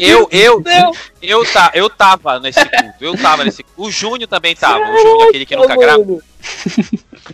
Eu, 0.00 0.28
eu, 0.30 0.62
eu, 1.22 1.52
tá, 1.52 1.70
eu 1.74 1.88
tava 1.90 2.40
nesse 2.40 2.64
culto, 2.64 2.94
eu 3.00 3.16
tava 3.16 3.44
nesse 3.44 3.62
culto. 3.62 3.82
O 3.82 3.90
Júnior 3.90 4.28
também 4.28 4.54
tava, 4.56 4.78
o 4.90 4.96
Júnior, 4.98 5.28
aquele 5.28 5.46
que 5.46 5.56
nunca 5.56 5.76
grava. 5.76 6.04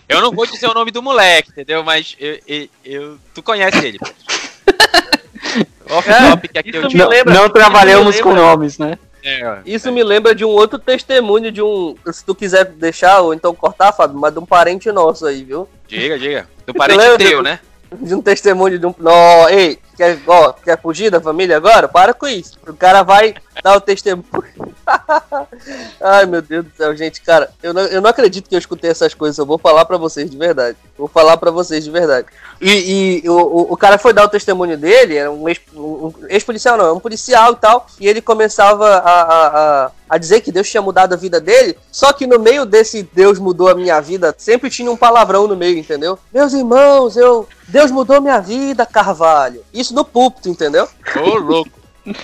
Eu 0.08 0.20
não 0.20 0.32
vou 0.32 0.46
dizer 0.46 0.66
o 0.68 0.74
nome 0.74 0.90
do 0.90 1.02
moleque, 1.02 1.50
entendeu? 1.50 1.82
Mas 1.84 2.16
eu, 2.18 2.38
eu, 2.46 2.68
eu- 2.84 3.18
tu 3.34 3.42
conhece 3.42 3.78
ele. 3.86 3.98
Off 5.88 6.08
topic 6.30 6.56
aqui 6.56 6.70
eu 6.74 6.80
isso 6.80 6.88
te 6.88 6.96
me 6.96 7.02
Não, 7.02 7.08
lembra- 7.08 7.34
não 7.34 7.48
trabalhamos 7.48 8.20
com 8.20 8.34
nomes, 8.34 8.78
né? 8.78 8.98
É, 9.22 9.58
Isso 9.66 9.90
me 9.90 10.04
lembra 10.04 10.34
de 10.36 10.44
um 10.44 10.48
outro 10.50 10.78
testemunho 10.78 11.50
de 11.50 11.60
um. 11.60 11.96
Se 12.12 12.24
tu 12.24 12.32
quiser 12.32 12.64
deixar 12.64 13.20
ou 13.22 13.34
então 13.34 13.52
cortar, 13.54 13.92
Fábio, 13.92 14.16
mas 14.18 14.32
de 14.32 14.38
um 14.38 14.46
parente 14.46 14.90
nosso 14.92 15.26
aí, 15.26 15.42
viu? 15.42 15.68
Diga, 15.88 16.16
diga. 16.16 16.48
Do 16.64 16.72
parente 16.72 17.00
teu, 17.18 17.42
né? 17.42 17.58
De 18.00 18.14
um 18.14 18.22
testemunho 18.22 18.78
de 18.78 18.86
um. 18.86 18.94
Ó, 19.04 19.48
ei, 19.48 19.80
quer, 19.96 20.18
ó, 20.26 20.52
quer 20.52 20.80
fugir 20.80 21.10
da 21.10 21.20
família 21.20 21.56
agora? 21.56 21.88
Para 21.88 22.14
com 22.14 22.26
isso. 22.26 22.58
O 22.66 22.74
cara 22.74 23.02
vai 23.02 23.34
dar 23.62 23.76
o 23.76 23.80
testemunho. 23.80 24.24
Ai, 26.00 26.26
meu 26.26 26.40
Deus 26.42 26.64
do 26.64 26.72
céu, 26.76 26.96
gente, 26.96 27.20
cara, 27.20 27.50
eu 27.62 27.74
não, 27.74 27.82
eu 27.82 28.00
não 28.00 28.10
acredito 28.10 28.48
que 28.48 28.54
eu 28.54 28.58
escutei 28.58 28.90
essas 28.90 29.14
coisas. 29.14 29.36
Eu 29.38 29.46
vou 29.46 29.58
falar 29.58 29.84
pra 29.84 29.96
vocês 29.96 30.30
de 30.30 30.36
verdade. 30.36 30.76
Vou 30.96 31.08
falar 31.08 31.36
pra 31.36 31.50
vocês 31.50 31.84
de 31.84 31.90
verdade. 31.90 32.26
E, 32.60 33.22
e 33.24 33.28
o, 33.28 33.72
o, 33.72 33.76
cara 33.76 33.98
foi 33.98 34.12
dar 34.12 34.24
o 34.24 34.28
testemunho 34.28 34.78
dele, 34.78 35.16
era 35.16 35.30
um 35.30 35.48
ex- 35.48 35.60
um 35.74 36.12
ex-policial, 36.28 36.76
não, 36.78 36.86
é 36.86 36.92
um 36.92 37.00
policial 37.00 37.52
e 37.52 37.56
tal, 37.56 37.86
e 38.00 38.08
ele 38.08 38.22
começava 38.22 38.86
a, 38.86 39.22
a, 39.22 39.46
a, 39.84 39.90
a 40.08 40.18
dizer 40.18 40.40
que 40.40 40.50
Deus 40.50 40.70
tinha 40.70 40.80
mudado 40.80 41.12
a 41.12 41.16
vida 41.16 41.38
dele, 41.38 41.76
só 41.92 42.14
que 42.14 42.26
no 42.26 42.38
meio 42.38 42.64
desse 42.64 43.02
Deus 43.12 43.38
mudou 43.38 43.68
a 43.68 43.74
minha 43.74 44.00
vida, 44.00 44.34
sempre 44.38 44.70
tinha 44.70 44.90
um 44.90 44.96
palavrão 44.96 45.46
no 45.46 45.54
meio, 45.54 45.76
entendeu? 45.78 46.18
Meus 46.32 46.54
irmãos, 46.54 47.16
eu. 47.16 47.46
Deus 47.68 47.90
mudou 47.90 48.20
minha 48.20 48.38
vida, 48.40 48.86
Carvalho. 48.86 49.62
Isso 49.74 49.85
no 49.94 50.04
púlpito, 50.04 50.48
entendeu? 50.48 50.88
Ô, 51.16 51.38
louco. 51.38 51.70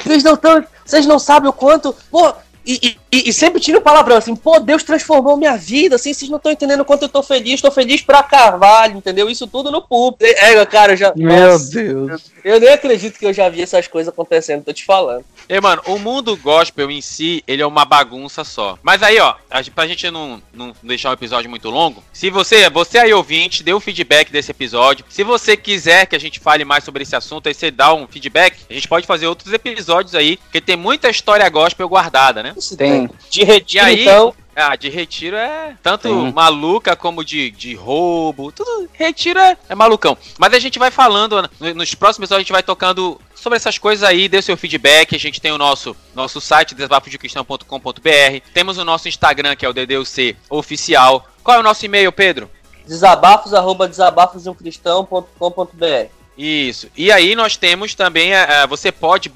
Vocês 0.03 0.23
não 0.23 0.37
tão, 0.37 0.65
Vocês 0.85 1.07
não 1.07 1.19
sabem 1.19 1.49
o 1.49 1.53
quanto. 1.53 1.95
Pô, 2.11 2.33
e, 2.65 2.97
e, 3.13 3.29
e 3.29 3.33
sempre 3.33 3.61
tira 3.61 3.79
o 3.79 3.83
palavrão 3.83 4.17
assim, 4.17 4.35
pô, 4.35 4.59
Deus 4.59 4.83
transformou 4.83 5.37
minha 5.37 5.57
vida, 5.57 5.97
assim, 5.97 6.13
vocês 6.15 6.31
não 6.31 6.39
estão 6.39 6.51
entendendo 6.51 6.81
o 6.81 6.85
quanto 6.85 7.03
eu 7.03 7.09
tô 7.09 7.23
feliz, 7.23 7.61
tô 7.61 7.71
feliz 7.71 8.01
pra 8.01 8.23
Carvalho, 8.23 8.97
entendeu? 8.97 9.29
Isso 9.29 9.47
tudo 9.47 9.71
no 9.71 9.83
púlpito. 9.83 10.25
É, 10.25 10.65
cara, 10.67 10.93
eu 10.93 10.97
já. 10.97 11.13
Meu 11.15 11.29
Nossa, 11.29 11.71
Deus. 11.75 12.33
Eu 12.45 12.59
nem 12.59 12.71
acredito 12.71 13.19
que 13.19 13.27
eu 13.27 13.33
já 13.33 13.49
vi 13.49 13.63
essas 13.63 13.87
coisas 13.87 14.13
acontecendo, 14.13 14.65
tô 14.65 14.73
te 14.73 14.85
falando. 14.85 15.25
E, 15.49 15.61
mano, 15.61 15.83
o 15.87 15.99
mundo 15.99 16.37
gospel 16.37 16.91
em 16.91 17.01
si, 17.01 17.43
ele 17.47 17.63
é 17.63 17.67
uma 17.67 17.85
bagunça 17.85 18.43
só. 18.45 18.79
Mas 18.83 19.03
aí, 19.03 19.19
ó, 19.21 19.35
a 19.51 19.61
gente- 19.63 19.75
pra 19.75 19.87
gente 19.87 20.11
não, 20.11 20.43
não 20.53 20.73
deixar 20.83 21.11
o 21.11 21.15
episódio 21.15 21.51
muito 21.51 21.69
longo, 21.71 22.03
se 22.13 22.31
você, 22.31 22.69
você 22.71 22.99
aí 22.99 23.13
ouvinte, 23.13 23.63
dê 23.63 23.73
o 23.73 23.81
feedback 23.81 24.31
desse 24.33 24.51
episódio. 24.51 25.05
Se 25.09 25.23
você 25.23 25.57
quiser 25.57 26.07
que 26.07 26.17
a 26.17 26.21
gente 26.21 26.41
fale 26.41 26.65
mais 26.65 26.83
sobre 26.85 27.03
esse 27.03 27.15
assunto, 27.15 27.49
aí 27.49 27.55
você 27.55 27.71
dá 27.71 27.93
um 27.95 28.07
feedback, 28.07 28.57
a 28.69 28.73
gente 28.73 28.89
pode 28.89 29.07
fazer 29.07 29.27
outros 29.27 29.53
episódios 29.53 30.15
aí, 30.15 30.37
porque 30.37 30.61
tem 30.61 30.77
muita 30.77 31.11
história 31.11 31.49
gospel 31.49 31.89
guardada, 31.89 32.43
né? 32.43 32.55
Isso 32.57 32.77
Tem. 33.09 33.19
De 33.31 33.45
retiro, 33.45 33.85
aí- 33.85 34.03
então. 34.03 34.35
Ah, 34.55 34.77
de 34.77 34.91
retiro 34.91 35.35
é 35.35 35.75
tanto 35.83 36.09
Sim. 36.09 36.31
maluca 36.31 36.95
como 36.95 37.25
de, 37.25 37.51
de 37.51 37.75
roubo, 37.75 38.53
tudo. 38.53 38.87
Retiro 38.93 39.39
é, 39.39 39.57
é 39.67 39.75
malucão. 39.75 40.15
Mas 40.39 40.53
a 40.53 40.59
gente 40.59 40.79
vai 40.79 40.91
falando, 40.91 41.41
no- 41.59 41.75
nos 41.75 41.95
próximos 41.95 42.27
episódios 42.27 42.41
a 42.41 42.45
gente 42.45 42.53
vai 42.53 42.63
tocando 42.63 43.19
sobre 43.35 43.57
essas 43.57 43.79
coisas 43.79 44.07
aí, 44.07 44.29
dê 44.29 44.37
o 44.37 44.43
seu 44.43 44.55
feedback. 44.55 45.17
A 45.17 45.19
gente 45.19 45.41
tem 45.41 45.53
o 45.53 45.59
nosso, 45.59 45.97
nosso 46.15 46.39
site, 46.39 46.75
desabafosdecristão.com.br. 46.75 48.41
Temos 48.53 48.77
o 48.77 48.85
nosso 48.85 49.09
Instagram, 49.09 49.57
que 49.57 49.65
é 49.65 49.69
o 49.71 49.73
DDUC 49.73 50.37
Oficial. 50.51 51.27
Qual 51.43 51.57
é 51.57 51.61
o 51.61 51.63
nosso 51.63 51.87
e-mail, 51.87 52.13
Pedro? 52.13 52.51
desabafos, 52.87 53.55
arroba 53.55 53.89
desabafosdeumcristão.com.br. 53.89 56.11
Isso. 56.37 56.89
E 56.97 57.13
aí 57.13 57.35
nós 57.35 57.57
temos 57.57 57.95
também, 57.95 58.33
é, 58.33 58.63
é, 58.63 58.67
você 58.67 58.91
pode 58.91 59.31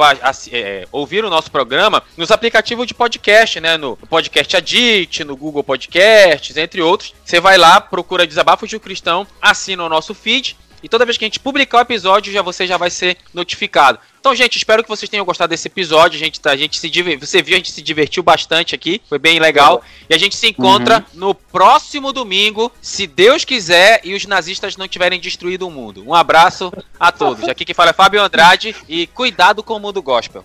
é, 0.50 0.88
ouvir 0.90 1.24
o 1.24 1.30
nosso 1.30 1.50
programa 1.50 2.02
nos 2.16 2.30
aplicativos 2.30 2.86
de 2.86 2.94
podcast, 2.94 3.60
né? 3.60 3.76
No 3.76 3.96
Podcast 3.96 4.56
Addict, 4.56 5.24
no 5.24 5.36
Google 5.36 5.62
Podcasts, 5.62 6.56
entre 6.56 6.80
outros. 6.80 7.14
Você 7.24 7.38
vai 7.38 7.58
lá, 7.58 7.80
procura 7.80 8.26
Desabafos 8.26 8.70
de 8.70 8.76
um 8.76 8.80
Cristão, 8.80 9.26
assina 9.40 9.84
o 9.84 9.88
nosso 9.88 10.14
feed. 10.14 10.56
E 10.82 10.88
toda 10.88 11.04
vez 11.04 11.16
que 11.16 11.24
a 11.24 11.28
gente 11.28 11.40
publicar 11.40 11.78
o 11.78 11.80
episódio, 11.80 12.32
já 12.32 12.42
você 12.42 12.66
já 12.66 12.76
vai 12.76 12.90
ser 12.90 13.16
notificado. 13.32 13.98
Então, 14.20 14.34
gente, 14.34 14.56
espero 14.56 14.82
que 14.82 14.88
vocês 14.88 15.08
tenham 15.08 15.24
gostado 15.24 15.50
desse 15.50 15.68
episódio. 15.68 16.16
A 16.16 16.18
gente, 16.18 16.40
tá, 16.40 16.50
a 16.50 16.56
gente 16.56 16.80
se 16.80 16.90
você 17.20 17.42
viu, 17.42 17.54
a 17.54 17.58
gente 17.58 17.70
se 17.70 17.80
divertiu 17.80 18.22
bastante 18.22 18.74
aqui. 18.74 19.00
Foi 19.08 19.18
bem 19.18 19.38
legal. 19.38 19.82
E 20.10 20.14
a 20.14 20.18
gente 20.18 20.34
se 20.34 20.48
encontra 20.48 21.04
no 21.14 21.34
próximo 21.34 22.12
domingo, 22.12 22.72
se 22.82 23.06
Deus 23.06 23.44
quiser 23.44 24.00
e 24.02 24.14
os 24.14 24.26
nazistas 24.26 24.76
não 24.76 24.88
tiverem 24.88 25.20
destruído 25.20 25.66
o 25.66 25.70
mundo. 25.70 26.02
Um 26.04 26.14
abraço 26.14 26.72
a 26.98 27.12
todos. 27.12 27.48
Aqui 27.48 27.64
que 27.64 27.74
fala 27.74 27.90
é 27.90 27.92
Fábio 27.92 28.20
Andrade 28.20 28.74
e 28.88 29.06
cuidado 29.06 29.62
com 29.62 29.74
o 29.74 29.80
mundo 29.80 30.02
gospel. 30.02 30.44